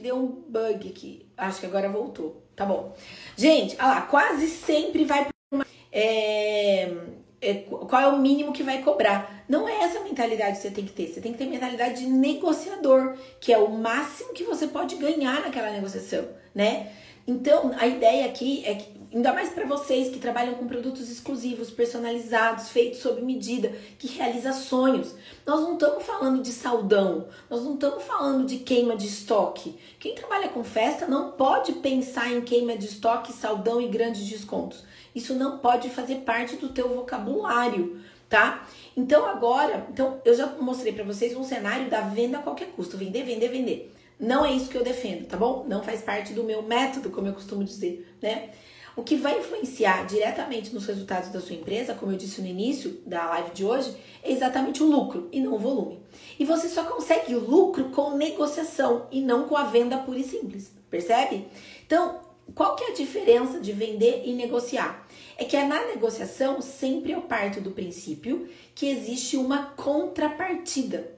Deu 0.00 0.16
um 0.16 0.26
bug 0.26 0.88
aqui. 0.88 1.28
Acho 1.36 1.60
que 1.60 1.66
agora 1.66 1.88
voltou. 1.88 2.42
Tá 2.54 2.64
bom. 2.64 2.94
Gente, 3.36 3.76
olha 3.76 3.86
lá, 3.86 4.00
quase 4.02 4.46
sempre 4.46 5.04
vai 5.04 5.26
uma, 5.52 5.66
é, 5.90 6.92
é, 7.40 7.54
qual 7.54 8.00
é 8.00 8.06
o 8.06 8.18
mínimo 8.18 8.52
que 8.52 8.62
vai 8.62 8.82
cobrar. 8.82 9.44
Não 9.48 9.68
é 9.68 9.82
essa 9.82 10.00
mentalidade 10.00 10.56
que 10.56 10.62
você 10.62 10.70
tem 10.70 10.84
que 10.84 10.92
ter. 10.92 11.08
Você 11.08 11.20
tem 11.20 11.32
que 11.32 11.38
ter 11.38 11.46
mentalidade 11.46 12.00
de 12.00 12.06
negociador, 12.06 13.16
que 13.40 13.52
é 13.52 13.58
o 13.58 13.70
máximo 13.70 14.32
que 14.32 14.44
você 14.44 14.68
pode 14.68 14.94
ganhar 14.96 15.42
naquela 15.42 15.70
negociação, 15.70 16.28
né? 16.54 16.92
Então, 17.26 17.74
a 17.78 17.86
ideia 17.86 18.26
aqui 18.26 18.62
é 18.66 18.74
que, 18.74 19.00
ainda 19.14 19.32
mais 19.32 19.48
para 19.48 19.64
vocês 19.64 20.10
que 20.10 20.18
trabalham 20.18 20.54
com 20.54 20.66
produtos 20.66 21.10
exclusivos, 21.10 21.70
personalizados, 21.70 22.68
feitos 22.68 22.98
sob 22.98 23.22
medida, 23.22 23.72
que 23.98 24.08
realiza 24.08 24.52
sonhos. 24.52 25.14
Nós 25.46 25.60
não 25.60 25.72
estamos 25.72 26.04
falando 26.04 26.42
de 26.42 26.52
saldão, 26.52 27.28
nós 27.48 27.64
não 27.64 27.74
estamos 27.74 28.04
falando 28.04 28.46
de 28.46 28.58
queima 28.58 28.94
de 28.94 29.06
estoque. 29.06 29.74
Quem 29.98 30.14
trabalha 30.14 30.50
com 30.50 30.62
festa 30.62 31.06
não 31.06 31.32
pode 31.32 31.72
pensar 31.74 32.30
em 32.30 32.42
queima 32.42 32.76
de 32.76 32.86
estoque, 32.86 33.32
saldão 33.32 33.80
e 33.80 33.88
grandes 33.88 34.26
descontos. 34.28 34.84
Isso 35.14 35.34
não 35.34 35.58
pode 35.58 35.88
fazer 35.88 36.16
parte 36.16 36.56
do 36.56 36.68
teu 36.68 36.94
vocabulário, 36.94 38.00
tá? 38.28 38.68
Então 38.94 39.24
agora, 39.24 39.86
então 39.90 40.20
eu 40.26 40.34
já 40.34 40.46
mostrei 40.60 40.92
para 40.92 41.04
vocês 41.04 41.34
um 41.34 41.42
cenário 41.42 41.88
da 41.88 42.02
venda 42.02 42.38
a 42.38 42.42
qualquer 42.42 42.68
custo, 42.72 42.98
vender, 42.98 43.22
vender, 43.22 43.48
vender. 43.48 43.94
Não 44.24 44.42
é 44.42 44.52
isso 44.52 44.70
que 44.70 44.76
eu 44.76 44.82
defendo, 44.82 45.26
tá 45.26 45.36
bom? 45.36 45.66
Não 45.68 45.82
faz 45.82 46.00
parte 46.00 46.32
do 46.32 46.42
meu 46.42 46.62
método, 46.62 47.10
como 47.10 47.26
eu 47.26 47.34
costumo 47.34 47.62
dizer, 47.62 48.08
né? 48.22 48.48
O 48.96 49.02
que 49.02 49.16
vai 49.16 49.38
influenciar 49.38 50.06
diretamente 50.06 50.72
nos 50.72 50.86
resultados 50.86 51.28
da 51.28 51.40
sua 51.40 51.56
empresa, 51.56 51.94
como 51.94 52.12
eu 52.12 52.16
disse 52.16 52.40
no 52.40 52.46
início 52.46 53.02
da 53.04 53.26
live 53.30 53.50
de 53.50 53.64
hoje, 53.66 53.94
é 54.22 54.32
exatamente 54.32 54.82
o 54.82 54.86
lucro 54.86 55.28
e 55.30 55.40
não 55.40 55.54
o 55.54 55.58
volume. 55.58 56.00
E 56.38 56.44
você 56.44 56.70
só 56.70 56.84
consegue 56.84 57.34
lucro 57.34 57.90
com 57.90 58.16
negociação 58.16 59.08
e 59.10 59.20
não 59.20 59.46
com 59.46 59.58
a 59.58 59.64
venda 59.64 59.98
pura 59.98 60.18
e 60.18 60.24
simples, 60.24 60.72
percebe? 60.88 61.46
Então, 61.84 62.20
qual 62.54 62.76
que 62.76 62.84
é 62.84 62.90
a 62.92 62.94
diferença 62.94 63.60
de 63.60 63.72
vender 63.72 64.22
e 64.24 64.32
negociar? 64.32 65.06
É 65.36 65.44
que 65.44 65.60
na 65.64 65.84
negociação 65.86 66.62
sempre 66.62 67.12
eu 67.12 67.22
parto 67.22 67.60
do 67.60 67.72
princípio 67.72 68.48
que 68.74 68.86
existe 68.86 69.36
uma 69.36 69.66
contrapartida 69.72 71.12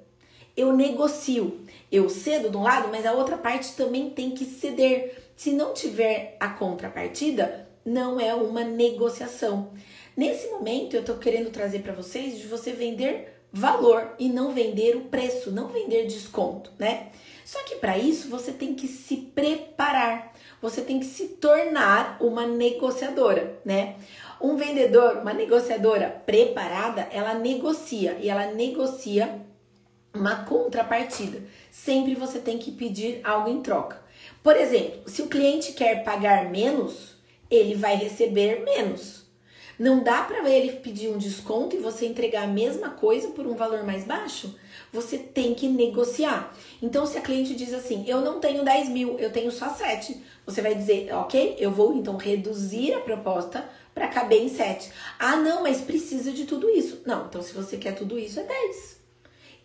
eu 0.57 0.73
negocio. 0.75 1.61
Eu 1.97 2.11
cedo 2.11 2.51
de 2.51 2.57
um 2.59 2.63
lado, 2.63 2.89
mas 2.91 3.07
a 3.07 3.15
outra 3.15 3.39
parte 3.39 3.75
também 3.75 4.11
tem 4.11 4.33
que 4.33 4.45
ceder. 4.45 5.17
Se 5.35 5.51
não 5.51 5.73
tiver 5.73 6.37
a 6.39 6.47
contrapartida, 6.51 7.67
não 7.87 8.21
é 8.21 8.35
uma 8.35 8.63
negociação. 8.63 9.71
Nesse 10.15 10.47
momento, 10.49 10.93
eu 10.95 11.01
estou 11.01 11.17
querendo 11.17 11.51
trazer 11.51 11.79
para 11.79 11.95
vocês 11.95 12.37
de 12.37 12.47
você 12.47 12.71
vender 12.73 13.41
valor 13.51 14.15
e 14.19 14.29
não 14.29 14.53
vender 14.53 14.95
o 14.95 15.07
preço, 15.07 15.51
não 15.51 15.69
vender 15.69 16.07
desconto, 16.07 16.71
né? 16.79 17.09
Só 17.47 17.63
que 17.63 17.77
para 17.77 17.97
isso 17.97 18.29
você 18.29 18.53
tem 18.53 18.75
que 18.75 18.87
se 18.87 19.17
preparar, 19.17 20.35
você 20.61 20.83
tem 20.83 21.01
que 21.01 21.07
se 21.07 21.29
tornar 21.29 22.19
uma 22.21 22.47
negociadora, 22.47 23.59
né? 23.65 23.97
Um 24.39 24.57
vendedor, 24.57 25.23
uma 25.23 25.33
negociadora 25.33 26.11
preparada, 26.27 27.09
ela 27.11 27.33
negocia 27.33 28.19
e 28.21 28.29
ela 28.29 28.53
negocia 28.53 29.47
uma 30.17 30.45
contrapartida. 30.45 31.43
Sempre 31.71 32.15
você 32.15 32.39
tem 32.39 32.59
que 32.59 32.73
pedir 32.73 33.21
algo 33.23 33.49
em 33.49 33.61
troca. 33.61 34.01
Por 34.43 34.57
exemplo, 34.57 35.09
se 35.09 35.23
o 35.23 35.29
cliente 35.29 35.73
quer 35.73 36.05
pagar 36.05 36.51
menos, 36.51 37.17
ele 37.51 37.75
vai 37.75 37.97
receber 37.97 38.65
menos. 38.65 39.27
Não 39.79 40.03
dá 40.03 40.23
para 40.23 40.49
ele 40.49 40.73
pedir 40.77 41.09
um 41.09 41.19
desconto 41.19 41.77
e 41.77 41.81
você 41.81 42.07
entregar 42.07 42.45
a 42.45 42.47
mesma 42.47 42.91
coisa 42.91 43.29
por 43.29 43.47
um 43.47 43.55
valor 43.55 43.85
mais 43.85 44.05
baixo. 44.05 44.55
Você 44.91 45.19
tem 45.19 45.53
que 45.55 45.69
negociar. 45.69 46.57
Então, 46.81 47.05
se 47.05 47.19
a 47.19 47.21
cliente 47.21 47.55
diz 47.55 47.75
assim, 47.75 48.05
eu 48.07 48.23
não 48.23 48.41
tenho 48.41 48.65
10 48.65 48.89
mil, 48.89 49.19
eu 49.19 49.31
tenho 49.31 49.53
só 49.53 49.69
7, 49.69 50.23
você 50.47 50.63
vai 50.63 50.75
dizer, 50.75 51.13
ok, 51.13 51.57
eu 51.59 51.71
vou 51.71 51.95
então 51.95 52.17
reduzir 52.17 52.95
a 52.95 53.01
proposta 53.01 53.69
para 53.95 54.09
caber 54.09 54.43
em 54.43 54.49
7. 54.49 54.91
Ah, 55.19 55.37
não, 55.37 55.63
mas 55.63 55.83
precisa 55.83 56.33
de 56.33 56.47
tudo 56.47 56.71
isso. 56.71 57.03
Não, 57.05 57.27
então 57.27 57.43
se 57.43 57.53
você 57.53 57.77
quer 57.77 57.95
tudo 57.95 58.19
isso, 58.19 58.41
é 58.41 58.45
10. 58.45 58.96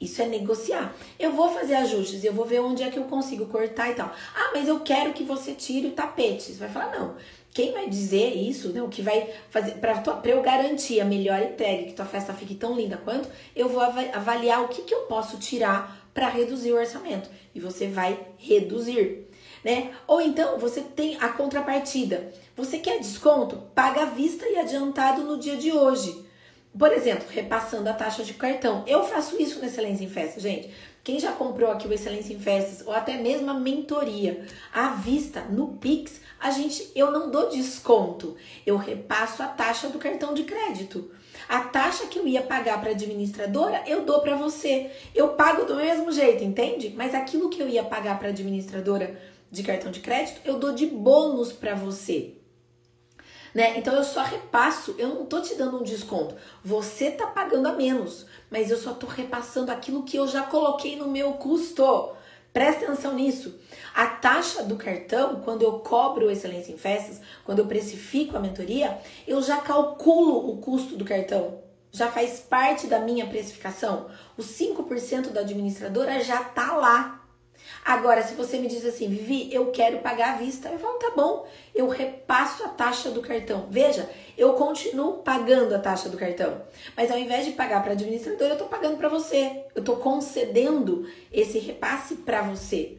Isso 0.01 0.19
é 0.19 0.25
negociar. 0.25 0.95
Eu 1.19 1.31
vou 1.31 1.49
fazer 1.49 1.75
ajustes, 1.75 2.23
eu 2.23 2.33
vou 2.33 2.43
ver 2.43 2.59
onde 2.59 2.81
é 2.81 2.89
que 2.89 2.97
eu 2.97 3.03
consigo 3.03 3.45
cortar 3.45 3.91
e 3.91 3.93
tal. 3.93 4.11
Ah, 4.35 4.49
mas 4.51 4.67
eu 4.67 4.79
quero 4.79 5.13
que 5.13 5.23
você 5.23 5.53
tire 5.53 5.87
o 5.87 5.91
tapete. 5.91 6.51
Você 6.51 6.57
vai 6.57 6.69
falar, 6.69 6.91
não. 6.97 7.15
Quem 7.53 7.71
vai 7.71 7.87
dizer 7.87 8.33
isso, 8.33 8.69
né, 8.69 8.81
o 8.81 8.87
que 8.87 9.01
vai 9.01 9.29
fazer, 9.49 9.73
para 9.73 10.31
eu 10.31 10.41
garantir 10.41 10.99
a 11.01 11.05
melhor 11.05 11.39
entrega, 11.41 11.83
que 11.83 11.93
tua 11.93 12.05
festa 12.05 12.33
fique 12.33 12.55
tão 12.55 12.75
linda 12.75 12.97
quanto, 12.97 13.29
eu 13.55 13.69
vou 13.69 13.81
avaliar 13.81 14.63
o 14.63 14.69
que, 14.69 14.83
que 14.83 14.93
eu 14.93 15.01
posso 15.01 15.37
tirar 15.37 16.09
para 16.13 16.29
reduzir 16.29 16.71
o 16.71 16.77
orçamento. 16.77 17.29
E 17.53 17.59
você 17.59 17.87
vai 17.87 18.17
reduzir, 18.37 19.27
né? 19.63 19.91
Ou 20.07 20.21
então 20.21 20.57
você 20.57 20.81
tem 20.81 21.17
a 21.19 21.27
contrapartida. 21.29 22.33
Você 22.55 22.79
quer 22.79 22.99
desconto? 22.99 23.57
Paga 23.75 24.03
à 24.03 24.05
vista 24.05 24.47
e 24.47 24.57
adiantado 24.57 25.21
no 25.23 25.37
dia 25.37 25.57
de 25.57 25.71
hoje. 25.71 26.30
Por 26.77 26.93
exemplo, 26.93 27.25
repassando 27.29 27.89
a 27.89 27.93
taxa 27.93 28.23
de 28.23 28.33
cartão. 28.33 28.83
Eu 28.87 29.03
faço 29.03 29.41
isso 29.41 29.59
no 29.59 29.65
Excelência 29.65 30.05
em 30.05 30.09
Festa, 30.09 30.39
gente. 30.39 30.71
Quem 31.03 31.19
já 31.19 31.31
comprou 31.31 31.69
aqui 31.69 31.87
o 31.87 31.93
Excelência 31.93 32.33
em 32.33 32.39
Festas 32.39 32.85
ou 32.87 32.93
até 32.93 33.17
mesmo 33.17 33.49
a 33.49 33.53
mentoria 33.53 34.45
à 34.73 34.89
vista 34.89 35.41
no 35.41 35.69
Pix, 35.73 36.21
a 36.39 36.49
gente 36.49 36.89
eu 36.95 37.11
não 37.11 37.29
dou 37.29 37.49
desconto. 37.49 38.37
Eu 38.65 38.77
repasso 38.77 39.43
a 39.43 39.47
taxa 39.47 39.89
do 39.89 39.99
cartão 39.99 40.33
de 40.33 40.43
crédito. 40.43 41.11
A 41.49 41.59
taxa 41.59 42.05
que 42.05 42.17
eu 42.17 42.25
ia 42.25 42.41
pagar 42.41 42.79
para 42.79 42.91
administradora, 42.91 43.83
eu 43.85 44.05
dou 44.05 44.21
para 44.21 44.35
você. 44.35 44.91
Eu 45.13 45.29
pago 45.29 45.65
do 45.65 45.75
mesmo 45.75 46.09
jeito, 46.11 46.43
entende? 46.43 46.93
Mas 46.95 47.13
aquilo 47.13 47.49
que 47.49 47.61
eu 47.61 47.67
ia 47.67 47.83
pagar 47.83 48.17
para 48.17 48.29
administradora 48.29 49.19
de 49.51 49.61
cartão 49.61 49.91
de 49.91 49.99
crédito, 49.99 50.39
eu 50.45 50.57
dou 50.57 50.71
de 50.71 50.85
bônus 50.85 51.51
para 51.51 51.75
você 51.75 52.35
né? 53.53 53.77
Então 53.77 53.93
eu 53.93 54.03
só 54.03 54.23
repasso, 54.23 54.95
eu 54.97 55.09
não 55.09 55.25
tô 55.25 55.41
te 55.41 55.55
dando 55.55 55.79
um 55.79 55.83
desconto. 55.83 56.35
Você 56.63 57.11
tá 57.11 57.27
pagando 57.27 57.67
a 57.67 57.73
menos, 57.73 58.25
mas 58.49 58.71
eu 58.71 58.77
só 58.77 58.93
tô 58.93 59.07
repassando 59.07 59.71
aquilo 59.71 60.03
que 60.03 60.17
eu 60.17 60.27
já 60.27 60.43
coloquei 60.43 60.95
no 60.95 61.07
meu 61.07 61.33
custo. 61.33 62.13
Presta 62.53 62.85
atenção 62.85 63.13
nisso. 63.13 63.57
A 63.95 64.07
taxa 64.07 64.63
do 64.63 64.75
cartão, 64.75 65.41
quando 65.41 65.61
eu 65.61 65.79
cobro 65.79 66.29
Excelência 66.29 66.73
em 66.73 66.77
Festas, 66.77 67.21
quando 67.45 67.59
eu 67.59 67.65
precifico 67.65 68.35
a 68.35 68.39
mentoria, 68.39 68.99
eu 69.25 69.41
já 69.41 69.57
calculo 69.57 70.51
o 70.51 70.57
custo 70.57 70.97
do 70.97 71.05
cartão. 71.05 71.59
Já 71.93 72.09
faz 72.09 72.39
parte 72.39 72.87
da 72.87 72.99
minha 72.99 73.27
precificação. 73.27 74.07
Os 74.37 74.47
5% 74.47 75.29
da 75.29 75.41
administradora 75.41 76.21
já 76.21 76.43
tá 76.43 76.75
lá. 76.75 77.20
Agora, 77.83 78.21
se 78.21 78.35
você 78.35 78.57
me 78.57 78.67
diz 78.67 78.85
assim, 78.85 79.09
Vivi, 79.09 79.51
eu 79.51 79.71
quero 79.71 79.99
pagar 79.99 80.35
à 80.35 80.37
vista, 80.37 80.69
eu 80.69 80.77
falo, 80.77 80.99
tá 80.99 81.11
bom, 81.15 81.47
eu 81.73 81.87
repasso 81.87 82.63
a 82.63 82.67
taxa 82.67 83.09
do 83.09 83.21
cartão. 83.21 83.67
Veja, 83.69 84.07
eu 84.37 84.53
continuo 84.53 85.13
pagando 85.19 85.73
a 85.73 85.79
taxa 85.79 86.07
do 86.07 86.17
cartão, 86.17 86.61
mas 86.95 87.09
ao 87.09 87.17
invés 87.17 87.45
de 87.45 87.53
pagar 87.53 87.81
para 87.81 87.93
administrador, 87.93 88.49
eu 88.49 88.57
tô 88.57 88.65
pagando 88.65 88.97
para 88.97 89.09
você. 89.09 89.65
Eu 89.73 89.83
tô 89.83 89.95
concedendo 89.95 91.07
esse 91.31 91.57
repasse 91.57 92.15
para 92.15 92.43
você. 92.43 92.97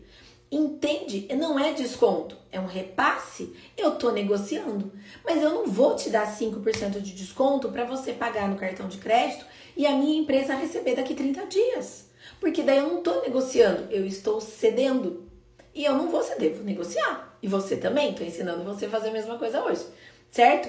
Entende? 0.51 1.27
Não 1.35 1.59
é 1.59 1.73
desconto, 1.73 2.37
é 2.51 2.61
um 2.61 2.67
repasse. 2.67 3.55
Eu 3.75 3.93
tô 3.93 4.11
negociando, 4.11 4.93
mas 5.25 5.43
eu 5.43 5.49
não 5.49 5.67
vou 5.67 5.97
te 5.97 6.11
dar 6.11 6.27
5% 6.27 7.01
de 7.01 7.15
desconto 7.15 7.71
para 7.71 7.85
você 7.85 8.13
pagar 8.13 8.49
no 8.49 8.57
cartão 8.57 8.87
de 8.87 8.99
crédito 8.99 9.47
e 9.75 9.87
a 9.87 9.93
minha 9.93 10.21
empresa 10.21 10.55
receber 10.55 10.97
daqui 10.97 11.15
30 11.15 11.47
dias. 11.47 12.12
Porque 12.43 12.65
daí 12.65 12.79
eu 12.79 12.89
não 12.89 12.99
estou 12.99 13.23
negociando, 13.23 13.87
eu 13.89 14.05
estou 14.05 14.41
cedendo. 14.41 15.29
E 15.73 15.85
eu 15.85 15.95
não 15.95 16.11
vou 16.11 16.25
ceder, 16.25 16.57
vou 16.57 16.65
negociar. 16.65 17.39
E 17.41 17.47
você 17.47 17.77
também, 17.77 18.11
estou 18.11 18.27
ensinando 18.27 18.65
você 18.65 18.87
a 18.87 18.91
fazer 18.91 19.11
a 19.11 19.13
mesma 19.13 19.39
coisa 19.39 19.63
hoje, 19.63 19.87
certo? 20.29 20.69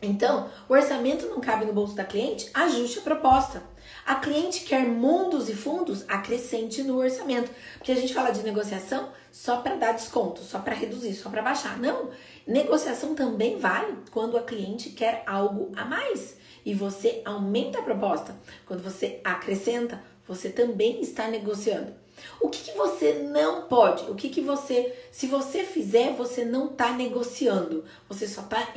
Então, 0.00 0.48
o 0.68 0.72
orçamento 0.72 1.26
não 1.26 1.40
cabe 1.40 1.64
no 1.64 1.72
bolso 1.72 1.96
da 1.96 2.04
cliente, 2.04 2.48
ajuste 2.54 3.00
a 3.00 3.02
proposta. 3.02 3.60
A 4.06 4.14
cliente 4.14 4.60
quer 4.60 4.86
mundos 4.86 5.48
e 5.48 5.54
fundos, 5.54 6.04
acrescente 6.06 6.80
no 6.84 6.98
orçamento. 6.98 7.50
Porque 7.76 7.90
a 7.90 7.96
gente 7.96 8.14
fala 8.14 8.30
de 8.30 8.44
negociação 8.44 9.08
só 9.32 9.56
para 9.62 9.74
dar 9.74 9.94
desconto, 9.94 10.42
só 10.42 10.60
para 10.60 10.76
reduzir, 10.76 11.14
só 11.14 11.28
para 11.28 11.42
baixar. 11.42 11.76
Não, 11.76 12.10
negociação 12.46 13.16
também 13.16 13.58
vale 13.58 13.96
quando 14.12 14.36
a 14.36 14.42
cliente 14.42 14.90
quer 14.90 15.24
algo 15.26 15.72
a 15.74 15.84
mais 15.84 16.36
e 16.64 16.72
você 16.72 17.20
aumenta 17.24 17.80
a 17.80 17.82
proposta. 17.82 18.34
Quando 18.64 18.82
você 18.82 19.20
acrescenta, 19.24 20.00
você 20.26 20.48
também 20.48 21.00
está 21.00 21.28
negociando. 21.28 21.92
O 22.40 22.48
que, 22.48 22.70
que 22.70 22.76
você 22.76 23.12
não 23.12 23.62
pode? 23.62 24.10
O 24.10 24.14
que, 24.14 24.28
que 24.28 24.40
você, 24.40 24.94
se 25.10 25.26
você 25.26 25.64
fizer, 25.64 26.12
você 26.12 26.44
não 26.44 26.66
está 26.66 26.92
negociando. 26.92 27.84
Você 28.08 28.26
só 28.26 28.42
está 28.42 28.72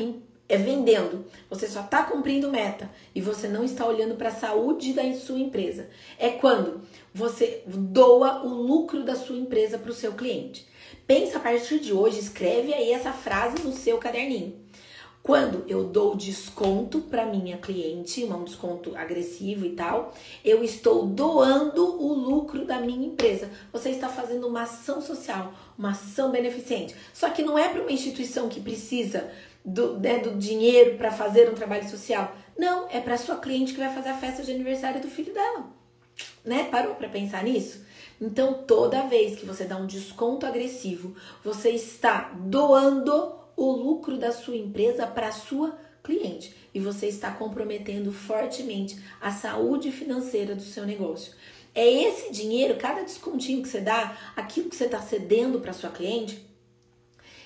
é 0.50 0.58
vendendo. 0.58 1.26
Você 1.50 1.68
só 1.68 1.82
está 1.82 2.04
cumprindo 2.04 2.50
meta 2.50 2.90
e 3.14 3.22
você 3.22 3.48
não 3.48 3.64
está 3.64 3.86
olhando 3.86 4.16
para 4.16 4.30
a 4.30 4.36
saúde 4.36 4.94
da 4.94 5.14
sua 5.14 5.40
empresa. 5.40 5.90
É 6.18 6.30
quando 6.30 6.82
você 7.14 7.64
doa 7.66 8.44
o 8.44 8.50
lucro 8.50 9.04
da 9.04 9.16
sua 9.16 9.36
empresa 9.36 9.78
para 9.78 9.92
o 9.92 9.96
seu 9.96 10.14
cliente. 10.14 10.66
Pensa 11.06 11.38
a 11.38 11.42
partir 11.42 11.80
de 11.80 11.94
hoje, 11.94 12.20
escreve 12.20 12.74
aí 12.74 12.92
essa 12.92 13.12
frase 13.12 13.62
no 13.64 13.74
seu 13.74 13.98
caderninho. 13.98 14.56
Quando 15.28 15.66
eu 15.68 15.84
dou 15.84 16.16
desconto 16.16 17.02
para 17.02 17.26
minha 17.26 17.58
cliente, 17.58 18.24
um 18.24 18.46
desconto 18.46 18.96
agressivo 18.96 19.66
e 19.66 19.72
tal, 19.72 20.14
eu 20.42 20.64
estou 20.64 21.06
doando 21.06 21.84
o 22.02 22.14
lucro 22.14 22.64
da 22.64 22.80
minha 22.80 23.06
empresa. 23.06 23.50
Você 23.74 23.90
está 23.90 24.08
fazendo 24.08 24.48
uma 24.48 24.62
ação 24.62 25.02
social, 25.02 25.54
uma 25.78 25.92
ação 25.92 26.32
beneficente. 26.32 26.96
Só 27.14 27.30
que 27.30 27.44
não 27.44 27.60
é 27.60 27.68
para 27.68 27.82
uma 27.82 27.92
instituição 27.92 28.48
que 28.48 28.62
precisa 28.62 29.30
do, 29.66 30.00
né, 30.00 30.20
do 30.20 30.32
dinheiro 30.38 30.98
para 30.98 31.12
fazer 31.12 31.50
um 31.50 31.56
trabalho 31.56 31.90
social. 31.90 32.34
Não, 32.58 32.88
é 32.90 33.02
para 33.02 33.18
sua 33.18 33.36
cliente 33.36 33.74
que 33.74 33.82
vai 33.82 33.94
fazer 33.94 34.08
a 34.08 34.18
festa 34.18 34.42
de 34.44 34.52
aniversário 34.52 35.02
do 35.02 35.10
filho 35.10 35.34
dela. 35.34 35.66
Né? 36.46 36.70
Parou 36.72 36.96
para 36.96 37.10
pensar 37.10 37.44
nisso? 37.44 37.86
Então, 38.22 38.64
toda 38.66 39.02
vez 39.08 39.38
que 39.38 39.46
você 39.46 39.66
dá 39.66 39.76
um 39.76 39.88
desconto 39.88 40.46
agressivo, 40.46 41.18
você 41.44 41.72
está 41.72 42.32
doando 42.34 43.46
o 43.58 43.72
lucro 43.72 44.18
da 44.18 44.32
sua 44.32 44.56
empresa 44.56 45.08
para 45.08 45.30
a 45.30 45.32
sua 45.32 45.78
cliente 46.04 46.56
e 46.74 46.80
você 46.80 47.08
está 47.08 47.32
comprometendo 47.32 48.14
fortemente 48.14 48.98
a 49.20 49.32
saúde 49.32 49.92
financeira 49.92 50.56
do 50.56 50.62
seu 50.62 50.86
negócio. 50.86 51.34
É 51.74 51.86
esse 51.86 52.32
dinheiro, 52.32 52.78
cada 52.78 53.02
descontinho 53.02 53.62
que 53.62 53.68
você 53.68 53.82
dá, 53.82 54.16
aquilo 54.36 54.70
que 54.70 54.76
você 54.76 54.86
está 54.86 55.02
cedendo 55.02 55.60
para 55.60 55.74
sua 55.74 55.90
cliente, 55.90 56.48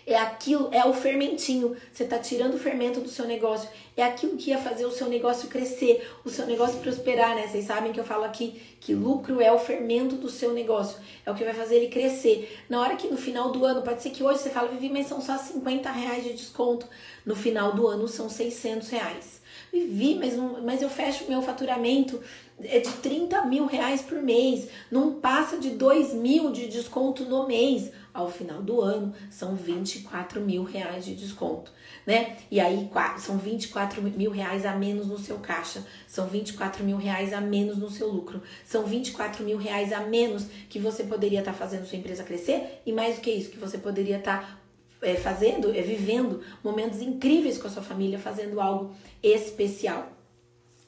é 0.06 0.18
aquilo, 0.18 0.70
é 0.72 0.86
o 0.86 0.94
fermentinho. 0.94 1.76
Você 1.92 2.04
está 2.04 2.18
tirando 2.20 2.56
o 2.56 2.60
fermento 2.60 3.00
do 3.00 3.10
seu 3.10 3.26
negócio. 3.26 3.70
É 3.96 4.04
aquilo 4.04 4.38
que 4.38 4.52
ia 4.52 4.58
fazer 4.58 4.86
o 4.86 4.92
seu 4.92 5.08
negócio 5.08 5.50
crescer, 5.50 6.10
o 6.24 6.30
seu 6.30 6.46
negócio 6.46 6.80
prosperar, 6.80 7.36
né? 7.36 7.48
Vocês 7.48 7.66
sabem 7.66 7.92
que 7.92 8.00
eu 8.00 8.04
falo 8.04 8.24
aqui 8.24 8.62
que 8.80 8.94
lucro 8.94 9.42
é 9.42 9.52
o 9.52 9.60
fermento 9.60 10.16
do 10.16 10.30
seu 10.30 10.54
negócio. 10.54 10.98
É 11.26 11.32
o 11.32 11.36
que 11.36 11.44
vai 11.44 11.54
fazer 11.54 11.76
ele 11.76 11.88
crescer. 11.88 12.58
Na 12.70 12.82
hora 12.82 12.96
que 12.96 13.08
no 13.08 13.18
final 13.18 13.52
do 13.52 13.66
ano, 13.66 13.82
pode 13.82 14.02
ser 14.02 14.12
que 14.12 14.24
hoje 14.24 14.40
você 14.40 14.50
fala, 14.50 14.70
Vivi, 14.70 14.90
mas 14.90 15.08
são 15.08 15.22
só 15.22 15.38
50 15.38 15.92
reais 15.92 16.24
de 16.24 16.34
desconto. 16.34 16.88
No 17.26 17.36
final 17.36 17.74
do 17.74 17.88
ano 17.88 18.08
são 18.08 18.30
600 18.30 18.90
reais. 18.90 19.42
Vivi, 19.72 20.16
mas, 20.16 20.36
mas 20.64 20.82
eu 20.82 20.90
fecho 20.90 21.26
meu 21.30 21.42
faturamento 21.42 22.22
é 22.66 22.80
de 22.80 22.90
30 22.90 23.46
mil 23.46 23.66
reais 23.66 24.02
por 24.02 24.22
mês. 24.22 24.68
Não 24.90 25.14
passa 25.16 25.58
de 25.58 25.72
2 25.72 26.14
mil 26.14 26.52
de 26.52 26.68
desconto 26.68 27.26
no 27.26 27.48
mês 27.48 27.92
ao 28.14 28.30
final 28.30 28.62
do 28.62 28.82
ano 28.82 29.14
são 29.30 29.56
24 29.56 30.42
mil 30.42 30.64
reais 30.64 31.06
de 31.06 31.16
desconto, 31.16 31.72
né? 32.06 32.38
E 32.50 32.60
aí 32.60 32.90
são 33.18 33.38
24 33.38 34.02
mil 34.02 34.32
reais 34.32 34.66
a 34.66 34.76
menos 34.76 35.08
no 35.08 35.18
seu 35.18 35.40
caixa, 35.40 35.86
são 36.08 36.28
24 36.28 36.84
mil 36.84 36.98
reais 36.98 37.34
a 37.34 37.40
menos 37.40 37.78
no 37.78 37.90
seu 37.90 38.10
lucro, 38.10 38.42
são 38.66 38.86
24 38.86 39.44
mil 39.44 39.58
reais 39.58 39.94
a 39.94 40.02
menos 40.02 40.46
que 40.70 40.80
você 40.80 41.04
poderia 41.04 41.40
estar 41.40 41.54
tá 41.54 41.58
fazendo 41.58 41.86
sua 41.86 41.98
empresa 41.98 42.24
crescer 42.24 42.82
e 42.86 42.92
mais 42.92 43.16
do 43.16 43.22
que 43.22 43.32
isso, 43.32 43.50
que 43.50 43.60
você 43.60 43.78
poderia 43.78 44.18
estar 44.18 44.42
tá, 44.42 44.58
é, 45.02 45.16
fazendo, 45.16 45.74
é, 45.74 45.82
vivendo 45.82 46.42
momentos 46.64 47.02
incríveis 47.02 47.58
com 47.58 47.68
a 47.68 47.72
sua 47.72 47.84
família, 47.84 48.20
fazendo 48.20 48.60
algo 48.60 48.94
especial. 49.24 50.12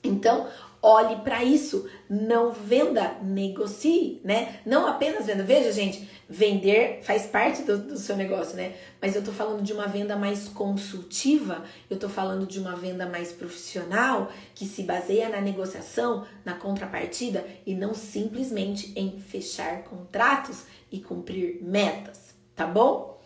Então, 0.04 0.48
olhe 0.84 1.16
para 1.22 1.44
isso. 1.44 1.90
Não 2.10 2.52
venda, 2.52 3.16
negocie, 3.24 4.20
né? 4.24 4.60
Não 4.66 4.86
apenas 4.86 5.26
venda. 5.26 5.42
Veja, 5.42 5.72
gente, 5.72 6.08
vender 6.30 7.00
faz 7.02 7.26
parte 7.26 7.64
do, 7.64 7.78
do, 7.78 7.98
seu 7.98 8.18
negócio, 8.18 8.58
né? 8.58 8.76
Mas 9.02 9.16
eu 9.16 9.24
tô 9.24 9.32
falando 9.32 9.64
de 9.64 9.72
uma 9.72 9.88
venda 9.88 10.18
mais 10.18 10.50
consultiva, 10.50 11.64
eu 11.90 11.98
tô 11.98 12.10
falando 12.10 12.46
de 12.46 12.60
uma 12.60 12.76
venda 12.76 13.06
mais 13.06 13.32
profissional, 13.32 14.30
que 14.54 14.66
se 14.66 14.84
baseia 14.84 15.30
na 15.30 15.40
negociação, 15.40 16.26
na 16.44 16.54
contrapartida 16.54 17.46
e 17.66 17.74
não 17.74 17.94
simplesmente 17.94 18.92
em 18.96 19.20
fechar 19.20 19.84
contratos 19.84 20.66
e 20.92 21.00
cumprir 21.00 21.64
metas, 21.64 22.36
tá 22.54 22.68
bom? 22.68 23.22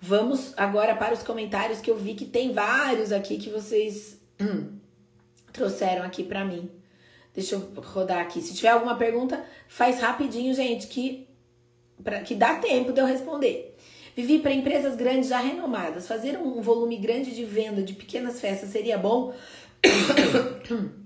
Vamos 0.00 0.52
agora 0.56 0.94
para 0.94 1.14
os 1.14 1.22
comentários 1.22 1.80
que 1.80 1.90
eu 1.90 1.96
vi 1.96 2.14
que 2.14 2.26
tem 2.26 2.52
vários 2.52 3.12
aqui 3.12 3.38
que 3.38 3.50
vocês 3.50 4.20
trouxeram 5.52 6.02
aqui 6.04 6.22
para 6.22 6.44
mim. 6.44 6.70
Deixa 7.36 7.54
eu 7.54 7.70
rodar 7.82 8.20
aqui. 8.20 8.40
Se 8.40 8.54
tiver 8.54 8.70
alguma 8.70 8.96
pergunta, 8.96 9.44
faz 9.68 10.00
rapidinho, 10.00 10.54
gente, 10.54 10.86
que 10.86 11.28
para 12.02 12.20
que 12.20 12.34
dá 12.34 12.54
tempo 12.54 12.92
de 12.92 13.00
eu 13.00 13.06
responder. 13.06 13.76
Vivi 14.16 14.38
para 14.38 14.52
empresas 14.52 14.96
grandes 14.96 15.28
já 15.28 15.38
renomadas. 15.38 16.08
Fazer 16.08 16.38
um 16.38 16.62
volume 16.62 16.96
grande 16.96 17.34
de 17.34 17.44
venda 17.44 17.82
de 17.82 17.92
pequenas 17.92 18.40
festas 18.40 18.70
seria 18.70 18.96
bom? 18.96 19.34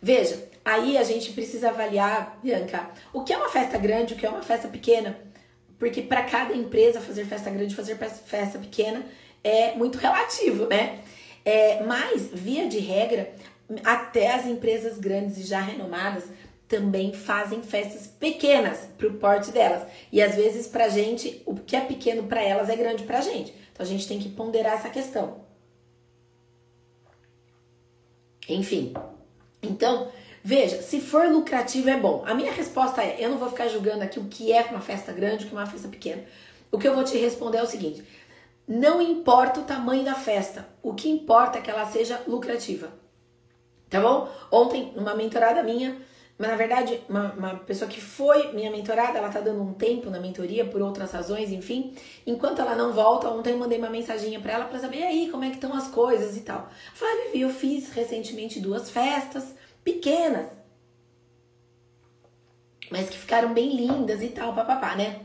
Veja, 0.00 0.48
aí 0.64 0.96
a 0.96 1.02
gente 1.02 1.32
precisa 1.32 1.68
avaliar, 1.68 2.38
Bianca, 2.42 2.90
o 3.12 3.22
que 3.22 3.32
é 3.32 3.36
uma 3.36 3.50
festa 3.50 3.76
grande, 3.76 4.14
o 4.14 4.16
que 4.16 4.24
é 4.24 4.30
uma 4.30 4.42
festa 4.42 4.68
pequena. 4.68 5.18
Porque 5.78 6.00
para 6.00 6.22
cada 6.22 6.54
empresa 6.54 7.00
fazer 7.00 7.26
festa 7.26 7.50
grande, 7.50 7.74
fazer 7.74 7.96
festa 7.96 8.58
pequena 8.58 9.04
é 9.44 9.74
muito 9.74 9.98
relativo, 9.98 10.66
né? 10.66 11.00
É, 11.44 11.82
mas, 11.82 12.30
via 12.32 12.66
de 12.66 12.78
regra, 12.78 13.34
até 13.84 14.34
as 14.34 14.46
empresas 14.46 14.98
grandes 14.98 15.38
e 15.38 15.42
já 15.42 15.60
renomadas 15.60 16.24
também 16.66 17.12
fazem 17.12 17.62
festas 17.62 18.06
pequenas 18.06 18.88
pro 18.98 19.14
porte 19.14 19.50
delas. 19.50 19.86
E 20.12 20.22
às 20.22 20.34
vezes 20.34 20.66
pra 20.66 20.88
gente, 20.88 21.42
o 21.46 21.54
que 21.54 21.74
é 21.74 21.80
pequeno 21.80 22.24
para 22.24 22.42
elas 22.42 22.68
é 22.68 22.76
grande 22.76 23.04
pra 23.04 23.20
gente. 23.20 23.54
Então 23.72 23.84
a 23.84 23.88
gente 23.88 24.06
tem 24.06 24.18
que 24.18 24.28
ponderar 24.28 24.74
essa 24.74 24.90
questão. 24.90 25.40
Enfim. 28.48 28.92
Então, 29.62 30.08
Veja, 30.42 30.80
se 30.80 31.00
for 31.00 31.28
lucrativo 31.28 31.90
é 31.90 31.96
bom. 31.98 32.22
A 32.24 32.32
minha 32.32 32.50
resposta 32.50 33.02
é: 33.02 33.16
eu 33.18 33.28
não 33.28 33.36
vou 33.36 33.50
ficar 33.50 33.68
julgando 33.68 34.02
aqui 34.02 34.18
o 34.18 34.24
que 34.24 34.50
é 34.50 34.62
uma 34.62 34.80
festa 34.80 35.12
grande, 35.12 35.44
o 35.44 35.48
que 35.48 35.54
é 35.54 35.58
uma 35.58 35.66
festa 35.66 35.88
pequena. 35.88 36.24
O 36.70 36.78
que 36.78 36.88
eu 36.88 36.94
vou 36.94 37.04
te 37.04 37.18
responder 37.18 37.58
é 37.58 37.62
o 37.62 37.66
seguinte: 37.66 38.02
não 38.66 39.02
importa 39.02 39.60
o 39.60 39.64
tamanho 39.64 40.04
da 40.04 40.14
festa, 40.14 40.66
o 40.82 40.94
que 40.94 41.10
importa 41.10 41.58
é 41.58 41.60
que 41.60 41.70
ela 41.70 41.84
seja 41.86 42.22
lucrativa. 42.26 42.90
Tá 43.88 44.00
bom? 44.00 44.28
Ontem, 44.50 44.92
uma 44.96 45.14
mentorada 45.14 45.62
minha, 45.62 45.96
mas 46.38 46.50
na 46.50 46.56
verdade, 46.56 47.00
uma, 47.08 47.32
uma, 47.32 47.54
pessoa 47.56 47.90
que 47.90 48.00
foi 48.00 48.52
minha 48.52 48.70
mentorada, 48.70 49.18
ela 49.18 49.28
tá 49.28 49.40
dando 49.40 49.62
um 49.62 49.72
tempo 49.72 50.08
na 50.08 50.20
mentoria 50.20 50.64
por 50.64 50.80
outras 50.80 51.10
razões, 51.10 51.50
enfim. 51.50 51.94
Enquanto 52.26 52.60
ela 52.60 52.76
não 52.76 52.92
volta, 52.92 53.28
ontem 53.28 53.52
eu 53.52 53.58
mandei 53.58 53.78
uma 53.78 53.90
mensaginha 53.90 54.38
para 54.38 54.52
ela 54.52 54.64
para 54.66 54.78
saber, 54.78 55.02
aí, 55.02 55.28
como 55.30 55.44
é 55.44 55.48
que 55.48 55.56
estão 55.56 55.74
as 55.74 55.88
coisas 55.88 56.36
e 56.36 56.40
tal. 56.40 56.70
Falei, 56.94 57.24
Vivi, 57.32 57.40
eu 57.40 57.50
fiz 57.50 57.90
recentemente 57.90 58.60
duas 58.60 58.90
festas, 58.90 59.54
pequenas, 59.82 60.46
mas 62.90 63.08
que 63.08 63.18
ficaram 63.18 63.52
bem 63.52 63.74
lindas 63.74 64.22
e 64.22 64.28
tal, 64.28 64.54
papapá, 64.54 64.94
né? 64.94 65.20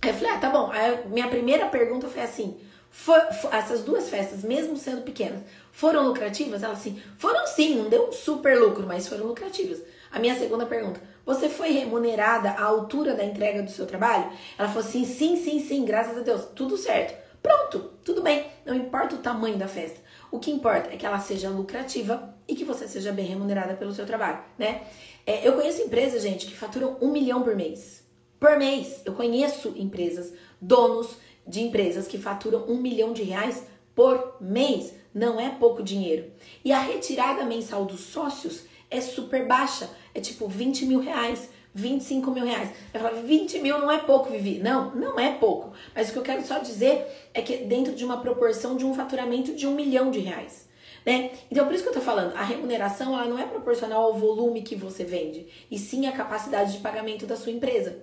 Aí 0.00 0.10
eu 0.10 0.14
falei, 0.14 0.30
ah, 0.30 0.38
tá 0.38 0.50
bom. 0.50 0.70
Aí 0.70 1.06
minha 1.08 1.28
primeira 1.28 1.66
pergunta 1.66 2.08
foi 2.08 2.22
assim: 2.22 2.60
for, 2.90 3.20
for, 3.32 3.52
essas 3.52 3.82
duas 3.82 4.08
festas, 4.08 4.42
mesmo 4.42 4.76
sendo 4.76 5.02
pequenas, 5.02 5.40
foram 5.74 6.06
lucrativas? 6.06 6.62
Ela 6.62 6.72
assim, 6.72 7.02
foram 7.18 7.46
sim, 7.48 7.74
não 7.74 7.90
deu 7.90 8.08
um 8.08 8.12
super 8.12 8.56
lucro, 8.58 8.86
mas 8.86 9.08
foram 9.08 9.26
lucrativas. 9.26 9.82
A 10.10 10.20
minha 10.20 10.38
segunda 10.38 10.64
pergunta: 10.64 11.00
você 11.26 11.48
foi 11.48 11.72
remunerada 11.72 12.50
à 12.50 12.62
altura 12.62 13.14
da 13.14 13.24
entrega 13.24 13.60
do 13.60 13.70
seu 13.70 13.84
trabalho? 13.84 14.30
Ela 14.56 14.68
falou 14.68 14.84
assim: 14.84 15.04
sim, 15.04 15.36
sim, 15.36 15.58
sim, 15.58 15.84
graças 15.84 16.16
a 16.16 16.20
Deus, 16.20 16.46
tudo 16.54 16.76
certo. 16.76 17.22
Pronto, 17.42 17.90
tudo 18.04 18.22
bem, 18.22 18.46
não 18.64 18.74
importa 18.74 19.16
o 19.16 19.18
tamanho 19.18 19.58
da 19.58 19.68
festa. 19.68 20.00
O 20.30 20.38
que 20.38 20.50
importa 20.50 20.90
é 20.94 20.96
que 20.96 21.04
ela 21.04 21.18
seja 21.18 21.50
lucrativa 21.50 22.34
e 22.48 22.54
que 22.54 22.64
você 22.64 22.86
seja 22.86 23.12
bem 23.12 23.26
remunerada 23.26 23.74
pelo 23.74 23.92
seu 23.92 24.06
trabalho, 24.06 24.38
né? 24.56 24.82
É, 25.26 25.46
eu 25.46 25.54
conheço 25.54 25.82
empresas, 25.82 26.22
gente, 26.22 26.46
que 26.46 26.54
faturam 26.54 26.96
um 27.00 27.10
milhão 27.10 27.42
por 27.42 27.56
mês. 27.56 28.04
Por 28.38 28.56
mês. 28.56 29.02
Eu 29.04 29.14
conheço 29.14 29.74
empresas, 29.76 30.32
donos 30.60 31.16
de 31.46 31.60
empresas 31.62 32.06
que 32.06 32.16
faturam 32.16 32.64
um 32.68 32.80
milhão 32.80 33.12
de 33.12 33.22
reais 33.22 33.64
por 33.94 34.36
mês. 34.40 34.94
Não 35.12 35.40
é 35.40 35.50
pouco 35.50 35.82
dinheiro. 35.82 36.30
E 36.64 36.72
a 36.72 36.80
retirada 36.80 37.44
mensal 37.44 37.84
dos 37.84 38.00
sócios 38.00 38.64
é 38.90 39.00
super 39.00 39.46
baixa. 39.46 39.88
É 40.14 40.20
tipo 40.20 40.48
20 40.48 40.86
mil 40.86 41.00
reais. 41.00 41.48
25 41.74 42.30
mil 42.30 42.44
reais. 42.44 42.70
Eu 42.92 43.00
falo, 43.00 43.22
20 43.22 43.58
mil 43.58 43.78
não 43.78 43.90
é 43.90 43.98
pouco, 43.98 44.30
Vivi. 44.30 44.60
Não, 44.60 44.94
não 44.94 45.18
é 45.18 45.32
pouco. 45.32 45.72
Mas 45.94 46.08
o 46.08 46.12
que 46.12 46.18
eu 46.18 46.22
quero 46.22 46.46
só 46.46 46.58
dizer 46.58 47.04
é 47.34 47.42
que 47.42 47.58
dentro 47.58 47.94
de 47.94 48.04
uma 48.04 48.20
proporção 48.20 48.76
de 48.76 48.86
um 48.86 48.94
faturamento 48.94 49.54
de 49.54 49.66
um 49.66 49.74
milhão 49.74 50.10
de 50.10 50.20
reais. 50.20 50.68
Né? 51.04 51.32
Então, 51.50 51.66
por 51.66 51.74
isso 51.74 51.82
que 51.82 51.90
eu 51.90 51.94
tô 51.94 52.00
falando, 52.00 52.34
a 52.36 52.42
remuneração 52.42 53.12
ela 53.12 53.26
não 53.26 53.38
é 53.38 53.44
proporcional 53.44 54.04
ao 54.04 54.14
volume 54.14 54.62
que 54.62 54.74
você 54.74 55.04
vende, 55.04 55.46
e 55.70 55.78
sim 55.78 56.06
à 56.06 56.12
capacidade 56.12 56.72
de 56.72 56.78
pagamento 56.78 57.26
da 57.26 57.36
sua 57.36 57.52
empresa. 57.52 57.98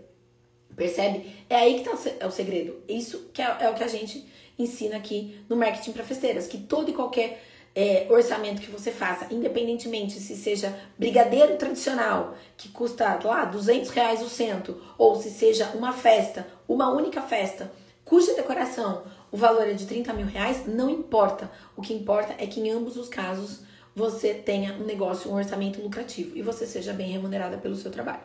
Percebe? 0.76 1.26
É 1.50 1.56
aí 1.56 1.80
que 1.80 1.84
tá 1.84 1.96
o 1.96 2.28
é 2.28 2.30
segredo. 2.30 2.82
Isso 2.88 3.30
que 3.34 3.42
é, 3.42 3.58
é 3.62 3.70
o 3.70 3.74
que 3.74 3.84
a 3.84 3.88
gente 3.88 4.26
ensina 4.62 4.97
aqui 4.97 5.43
no 5.50 5.56
marketing 5.56 5.91
para 5.91 6.04
festeiras, 6.04 6.47
que 6.47 6.58
todo 6.58 6.89
e 6.89 6.93
qualquer 6.93 7.43
é, 7.74 8.06
orçamento 8.10 8.62
que 8.62 8.71
você 8.71 8.91
faça, 8.91 9.28
independentemente 9.32 10.19
se 10.19 10.36
seja 10.36 10.78
brigadeiro 10.97 11.58
tradicional, 11.58 12.36
que 12.58 12.69
custa 12.69 13.19
lá 13.24 13.45
200 13.45 13.89
reais 13.91 14.21
o 14.21 14.30
cento, 14.30 14.82
ou 14.97 15.15
se 15.15 15.30
seja 15.30 15.71
uma 15.76 15.93
festa, 15.93 16.45
uma 16.67 16.91
única 16.91 17.21
festa, 17.21 17.71
cuja 18.04 18.34
decoração 18.34 19.04
o 19.32 19.38
valor 19.38 19.67
é 19.67 19.74
de 19.74 19.86
30 19.86 20.12
mil 20.13 20.26
reais, 20.26 20.67
não 20.67 20.89
importa. 20.89 21.50
O 21.76 21.82
que 21.82 21.93
importa 21.93 22.36
é 22.38 22.45
que 22.45 22.60
em 22.60 22.69
ambos 22.69 22.97
os 22.97 23.08
casos 23.08 23.62
você 23.95 24.34
tenha 24.34 24.74
um 24.74 24.86
negócio, 24.86 25.32
um 25.32 25.36
orçamento 25.36 25.82
lucrativo 25.82 26.38
e 26.38 26.41
você 26.41 26.65
seja 26.65 26.91
bem 26.91 27.10
remunerada 27.10 27.58
pelo 27.58 27.76
seu 27.76 27.89
trabalho, 27.89 28.24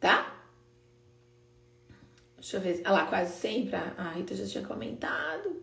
tá? 0.00 0.43
Deixa 2.44 2.58
eu 2.58 2.60
ver. 2.60 2.82
Ah 2.84 2.92
lá, 2.92 3.06
quase 3.06 3.32
sempre. 3.40 3.74
A 3.74 4.10
Rita 4.10 4.34
já 4.34 4.44
tinha 4.44 4.62
comentado. 4.62 5.62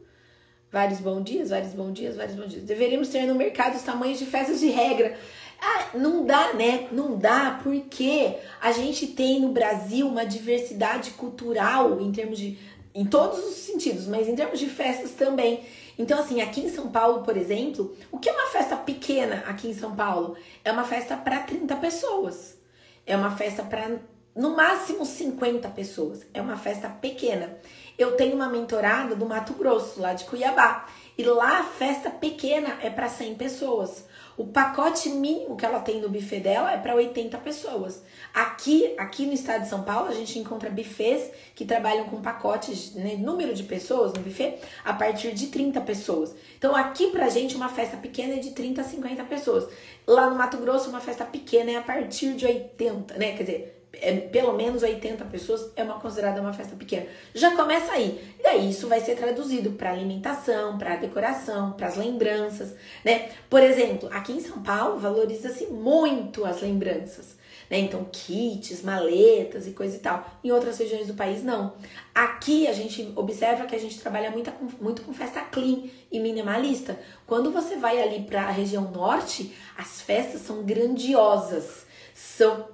Vários 0.72 1.00
bons 1.00 1.24
dias, 1.24 1.52
vários 1.52 1.74
bons 1.74 1.94
dias, 1.94 2.16
vários 2.16 2.36
bons 2.36 2.50
dias. 2.50 2.64
Deveríamos 2.64 3.10
ter 3.10 3.28
no 3.28 3.36
mercado 3.36 3.76
os 3.76 3.84
tamanhos 3.84 4.18
de 4.18 4.26
festas 4.26 4.60
de 4.60 4.68
regra. 4.68 5.16
Ah, 5.62 5.96
não 5.96 6.26
dá, 6.26 6.54
né? 6.54 6.88
Não 6.92 7.20
dá 7.20 7.60
porque 7.62 8.36
a 8.60 8.72
gente 8.72 9.06
tem 9.06 9.42
no 9.42 9.50
Brasil 9.50 10.08
uma 10.08 10.26
diversidade 10.26 11.12
cultural 11.12 12.02
em 12.02 12.12
termos 12.12 12.40
de. 12.40 12.58
em 12.96 13.06
todos 13.06 13.38
os 13.38 13.58
sentidos, 13.58 14.08
mas 14.08 14.28
em 14.28 14.36
termos 14.36 14.60
de 14.60 14.68
festas 14.68 15.12
também. 15.12 15.64
Então, 16.00 16.20
assim, 16.20 16.42
aqui 16.42 16.62
em 16.62 16.70
São 16.70 16.90
Paulo, 16.90 17.22
por 17.22 17.38
exemplo, 17.38 17.96
o 18.12 18.18
que 18.18 18.28
é 18.28 18.34
uma 18.34 18.50
festa 18.50 18.76
pequena 18.76 19.44
aqui 19.46 19.68
em 19.68 19.74
São 19.76 19.96
Paulo? 19.96 20.36
É 20.66 20.72
uma 20.72 20.84
festa 20.84 21.16
para 21.16 21.42
30 21.42 21.76
pessoas. 21.76 22.58
É 23.06 23.16
uma 23.16 23.30
festa 23.38 23.62
para 23.62 24.00
no 24.36 24.56
máximo 24.56 25.06
50 25.06 25.70
pessoas. 25.70 26.26
É 26.34 26.42
uma 26.42 26.58
festa 26.58 26.90
pequena. 26.90 27.58
Eu 27.98 28.16
tenho 28.16 28.36
uma 28.36 28.50
mentorada 28.50 29.16
do 29.16 29.26
Mato 29.26 29.54
Grosso, 29.54 30.02
lá 30.02 30.14
de 30.14 30.26
Cuiabá. 30.26 30.88
E 31.18 31.24
lá 31.24 31.60
a 31.60 31.64
festa 31.64 32.10
pequena 32.10 32.78
é 32.82 32.90
para 32.90 33.10
100 33.10 33.36
pessoas. 33.36 34.06
O 34.38 34.48
pacote 34.48 35.10
mínimo 35.10 35.58
que 35.58 35.66
ela 35.66 35.82
tem 35.82 36.00
no 36.00 36.10
buffet 36.10 36.40
dela 36.40 36.72
é 36.72 36.78
para 36.78 36.96
80 36.96 37.38
pessoas. 37.40 38.02
Aqui, 38.34 38.96
aqui 38.98 39.26
no 39.26 39.34
estado 39.34 39.64
de 39.64 39.68
São 39.68 39.84
Paulo, 39.84 40.08
a 40.08 40.14
gente 40.14 40.40
encontra 40.40 40.70
buffets 40.70 41.30
que 41.54 41.66
trabalham 41.66 42.06
com 42.06 42.22
pacotes, 42.22 42.96
né, 42.96 43.18
número 43.18 43.54
de 43.54 43.64
pessoas 43.64 44.14
no 44.14 44.22
buffet, 44.22 44.58
a 44.86 44.94
partir 44.94 45.34
de 45.34 45.48
30 45.48 45.82
pessoas. 45.82 46.34
Então, 46.58 46.76
aqui 46.76 47.12
pra 47.12 47.30
gente, 47.30 47.56
uma 47.56 47.70
festa 47.70 47.98
pequena 47.98 48.36
é 48.36 48.40
de 48.40 48.52
30 48.52 48.82
a 48.82 48.84
50 48.84 49.24
pessoas. 49.26 49.68
Lá 50.08 50.30
no 50.30 50.38
Mato 50.38 50.58
Grosso, 50.58 50.90
uma 50.90 51.02
festa 51.02 51.26
pequena 51.26 51.72
é 51.72 51.76
a 51.76 51.82
partir 51.82 52.34
de 52.34 52.46
80, 52.46 53.18
né? 53.18 53.34
Quer 53.34 53.44
dizer, 53.44 53.81
é, 53.94 54.16
pelo 54.16 54.54
menos 54.54 54.84
80 54.84 55.26
pessoas 55.26 55.70
é 55.76 55.84
uma 55.84 56.00
considerada 56.00 56.40
uma 56.40 56.54
festa 56.54 56.76
pequena. 56.76 57.06
Já 57.34 57.56
começa 57.56 57.92
aí. 57.92 58.36
E 58.40 58.44
daí 58.44 58.70
isso 58.70 58.88
vai 58.88 59.02
ser 59.02 59.16
traduzido 59.16 59.72
para 59.72 59.92
alimentação, 59.92 60.78
para 60.78 60.96
decoração, 60.96 61.74
para 61.74 61.88
as 61.88 61.98
lembranças, 61.98 62.74
né? 63.04 63.30
Por 63.50 63.62
exemplo, 63.62 64.10
aqui 64.12 64.32
em 64.32 64.40
São 64.40 64.62
Paulo 64.62 64.98
valoriza-se 64.98 65.68
muito 65.68 66.46
as 66.46 66.62
lembranças, 66.62 67.36
né? 67.70 67.80
Então 67.80 68.08
kits, 68.10 68.82
maletas 68.82 69.68
e 69.68 69.72
coisa 69.72 69.98
e 69.98 70.00
tal. 70.00 70.26
Em 70.42 70.52
outras 70.52 70.78
regiões 70.78 71.08
do 71.08 71.14
país 71.14 71.44
não. 71.44 71.74
Aqui 72.16 72.68
a 72.68 72.74
gente 72.74 73.12
observa 73.16 73.66
que 73.66 73.76
a 73.76 73.80
gente 73.80 74.00
trabalha 74.00 74.32
muito 74.32 74.52
com, 74.54 74.70
muito 74.82 75.02
com 75.02 75.14
festa 75.14 75.42
clean 75.42 75.84
e 76.10 76.20
minimalista. 76.20 76.98
Quando 77.28 77.52
você 77.52 77.76
vai 77.76 78.02
ali 78.02 78.24
para 78.24 78.44
a 78.44 78.52
região 78.52 78.90
norte, 78.90 79.54
as 79.78 80.02
festas 80.02 80.42
são 80.42 80.64
grandiosas. 80.64 81.86
São 82.14 82.68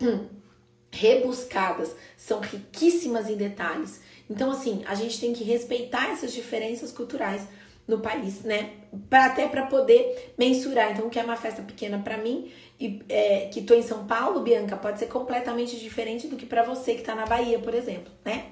rebuscadas, 0.98 1.96
são 2.18 2.40
riquíssimas 2.40 3.30
em 3.30 3.36
detalhes. 3.36 4.02
Então, 4.30 4.52
assim, 4.52 4.84
a 4.86 4.96
gente 4.96 5.20
tem 5.20 5.34
que 5.34 5.44
respeitar 5.44 6.10
essas 6.10 6.34
diferenças 6.34 6.92
culturais 6.92 7.44
no 7.88 8.00
país, 8.00 8.42
né? 8.42 8.72
Pra, 9.10 9.28
até 9.28 9.48
para 9.48 9.66
poder 9.68 10.34
mensurar. 10.38 10.92
Então, 10.92 11.08
o 11.08 11.10
que 11.10 11.20
é 11.20 11.24
uma 11.24 11.38
festa 11.38 11.62
pequena 11.62 12.00
para 12.00 12.18
mim 12.18 12.52
e 12.80 13.02
é, 13.08 13.46
que 13.48 13.62
tô 13.62 13.74
em 13.74 13.82
São 13.82 14.06
Paulo, 14.06 14.42
Bianca, 14.42 14.76
pode 14.76 15.00
ser 15.00 15.08
completamente 15.08 15.78
diferente 15.78 16.28
do 16.28 16.36
que 16.36 16.46
para 16.46 16.64
você 16.64 16.96
que 16.96 17.02
tá 17.02 17.16
na 17.16 17.26
Bahia, 17.26 17.60
por 17.60 17.74
exemplo, 17.74 18.12
né? 18.26 18.52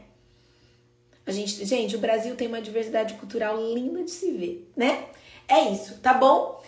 A 1.26 1.32
gente, 1.32 1.66
gente, 1.66 1.96
o 1.96 2.00
Brasil 2.00 2.36
tem 2.36 2.48
uma 2.48 2.62
diversidade 2.62 3.16
cultural 3.16 3.58
linda 3.74 4.04
de 4.04 4.12
se 4.12 4.32
ver, 4.32 4.72
né? 4.78 5.06
É 5.48 5.70
isso, 5.72 6.00
tá 6.00 6.14
bom? 6.14 6.64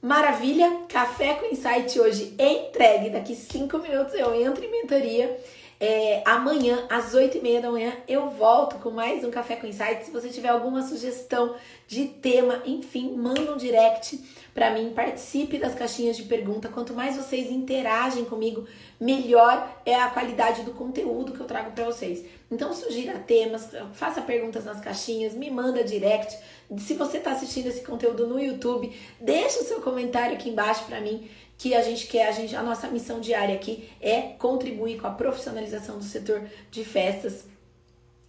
Maravilha, 0.00 0.84
café 0.88 1.34
com 1.34 1.46
insight 1.46 1.98
hoje 1.98 2.34
entregue. 2.38 3.10
Daqui 3.10 3.34
cinco 3.34 3.78
minutos 3.78 4.14
eu 4.14 4.32
entro 4.34 4.64
em 4.64 4.70
mentoria 4.70 5.36
é, 5.80 6.22
amanhã, 6.24 6.86
às 6.90 7.14
8 7.14 7.38
e 7.38 7.40
meia 7.40 7.60
da 7.60 7.70
manhã, 7.70 7.92
eu 8.08 8.30
volto 8.30 8.76
com 8.78 8.90
mais 8.90 9.22
um 9.22 9.30
Café 9.30 9.54
com 9.54 9.66
Insight. 9.66 10.04
Se 10.04 10.10
você 10.10 10.28
tiver 10.28 10.48
alguma 10.48 10.82
sugestão 10.82 11.54
de 11.86 12.06
tema, 12.06 12.62
enfim, 12.66 13.12
manda 13.16 13.52
um 13.52 13.56
direct 13.56 14.18
para 14.52 14.72
mim, 14.72 14.92
participe 14.92 15.56
das 15.56 15.76
caixinhas 15.76 16.16
de 16.16 16.24
pergunta. 16.24 16.68
Quanto 16.68 16.92
mais 16.92 17.16
vocês 17.16 17.48
interagem 17.48 18.24
comigo, 18.24 18.66
melhor 19.00 19.80
é 19.86 19.94
a 19.94 20.08
qualidade 20.10 20.62
do 20.62 20.72
conteúdo 20.72 21.32
que 21.32 21.38
eu 21.38 21.46
trago 21.46 21.70
para 21.70 21.84
vocês. 21.84 22.24
Então, 22.50 22.72
sugira 22.72 23.16
temas, 23.20 23.70
faça 23.92 24.20
perguntas 24.20 24.64
nas 24.64 24.80
caixinhas, 24.80 25.32
me 25.32 25.48
manda 25.48 25.84
direct. 25.84 26.36
Se 26.78 26.94
você 26.94 27.18
está 27.18 27.30
assistindo 27.30 27.68
esse 27.68 27.82
conteúdo 27.82 28.26
no 28.26 28.40
YouTube, 28.40 28.92
deixa 29.20 29.60
o 29.60 29.64
seu 29.64 29.80
comentário 29.80 30.34
aqui 30.34 30.50
embaixo 30.50 30.84
para 30.86 31.00
mim 31.00 31.28
que 31.58 31.74
a 31.74 31.82
gente 31.82 32.06
quer, 32.06 32.28
a, 32.28 32.32
gente, 32.32 32.54
a 32.54 32.62
nossa 32.62 32.86
missão 32.88 33.20
diária 33.20 33.54
aqui 33.56 33.90
é 34.00 34.22
contribuir 34.38 35.00
com 35.00 35.08
a 35.08 35.10
profissionalização 35.10 35.98
do 35.98 36.04
setor 36.04 36.42
de 36.70 36.84
festas 36.84 37.44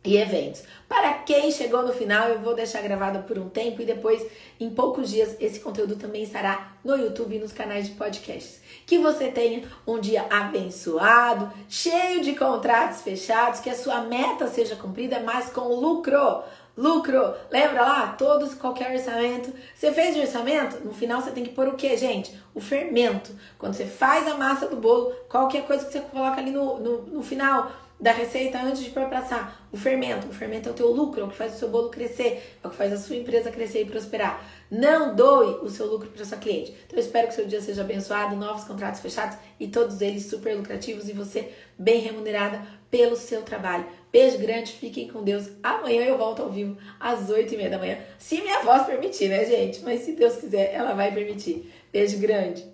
e 0.03 0.17
eventos. 0.17 0.63
Para 0.87 1.13
quem 1.13 1.51
chegou 1.51 1.83
no 1.83 1.93
final, 1.93 2.29
eu 2.29 2.39
vou 2.39 2.55
deixar 2.55 2.81
gravado 2.81 3.23
por 3.23 3.37
um 3.37 3.49
tempo 3.49 3.81
e 3.81 3.85
depois, 3.85 4.25
em 4.59 4.69
poucos 4.69 5.11
dias, 5.11 5.35
esse 5.39 5.59
conteúdo 5.59 5.95
também 5.97 6.23
estará 6.23 6.73
no 6.83 6.95
YouTube 6.95 7.35
e 7.35 7.39
nos 7.39 7.51
canais 7.51 7.87
de 7.87 7.93
podcasts. 7.93 8.61
Que 8.87 8.97
você 8.97 9.27
tenha 9.27 9.63
um 9.85 9.99
dia 9.99 10.25
abençoado, 10.29 11.51
cheio 11.67 12.21
de 12.21 12.33
contratos 12.33 13.01
fechados, 13.01 13.59
que 13.59 13.69
a 13.69 13.75
sua 13.75 14.01
meta 14.01 14.47
seja 14.47 14.75
cumprida, 14.75 15.19
mas 15.19 15.49
com 15.49 15.67
lucro 15.75 16.43
lucro. 16.79 17.33
Lembra 17.51 17.81
lá? 17.81 18.07
Todos, 18.17 18.53
qualquer 18.53 18.91
orçamento. 18.91 19.53
Você 19.75 19.91
fez 19.91 20.15
o 20.15 20.21
orçamento? 20.21 20.79
No 20.83 20.93
final 20.93 21.21
você 21.21 21.31
tem 21.31 21.43
que 21.43 21.51
pôr 21.51 21.67
o 21.67 21.75
que, 21.75 21.95
gente? 21.97 22.33
O 22.55 22.61
fermento. 22.61 23.35
Quando 23.57 23.73
você 23.73 23.85
faz 23.85 24.27
a 24.27 24.35
massa 24.35 24.67
do 24.67 24.77
bolo, 24.77 25.11
qualquer 25.27 25.65
coisa 25.65 25.85
que 25.85 25.91
você 25.91 25.99
coloca 25.99 26.39
ali 26.39 26.51
no, 26.51 26.79
no, 26.79 27.01
no 27.01 27.21
final 27.21 27.69
da 27.99 28.13
receita 28.13 28.57
antes 28.61 28.81
de 28.81 28.91
pôr 28.91 29.05
pra 29.07 29.19
assar. 29.19 29.67
O 29.71 29.77
fermento. 29.77 30.27
O 30.27 30.33
fermento 30.33 30.69
é 30.69 30.71
o 30.71 30.75
teu 30.75 30.89
lucro, 30.89 31.21
é 31.21 31.23
o 31.25 31.27
que 31.27 31.35
faz 31.35 31.55
o 31.55 31.59
seu 31.59 31.69
bolo 31.69 31.89
crescer, 31.89 32.57
é 32.63 32.67
o 32.67 32.69
que 32.69 32.77
faz 32.77 32.93
a 32.93 32.97
sua 32.97 33.17
empresa 33.17 33.51
crescer 33.51 33.81
e 33.81 33.85
prosperar. 33.85 34.41
Não 34.71 35.13
doe 35.13 35.59
o 35.61 35.69
seu 35.69 35.85
lucro 35.85 36.09
para 36.09 36.23
sua 36.23 36.37
cliente. 36.37 36.71
Então 36.85 36.97
eu 36.97 37.03
espero 37.03 37.27
que 37.27 37.33
seu 37.33 37.45
dia 37.45 37.61
seja 37.61 37.81
abençoado, 37.81 38.35
novos 38.37 38.63
contratos 38.63 39.01
fechados 39.01 39.37
e 39.59 39.67
todos 39.67 39.99
eles 39.99 40.27
super 40.27 40.55
lucrativos 40.55 41.09
e 41.09 41.13
você 41.13 41.51
bem 41.77 41.99
remunerada 41.99 42.61
pelo 42.89 43.15
seu 43.15 43.41
trabalho. 43.41 43.85
Beijo 44.11 44.39
grande, 44.39 44.71
fiquem 44.71 45.07
com 45.07 45.23
Deus. 45.23 45.49
Amanhã 45.61 46.03
eu 46.03 46.17
volto 46.17 46.41
ao 46.41 46.49
vivo 46.49 46.77
às 46.99 47.29
8 47.29 47.53
e 47.53 47.57
meia 47.57 47.69
da 47.69 47.77
manhã. 47.77 47.99
Se 48.17 48.41
minha 48.41 48.61
voz 48.61 48.85
permitir, 48.85 49.29
né, 49.29 49.45
gente? 49.45 49.83
Mas 49.83 50.01
se 50.01 50.13
Deus 50.13 50.37
quiser, 50.37 50.73
ela 50.73 50.93
vai 50.93 51.13
permitir. 51.13 51.71
Beijo 51.93 52.17
grande. 52.17 52.65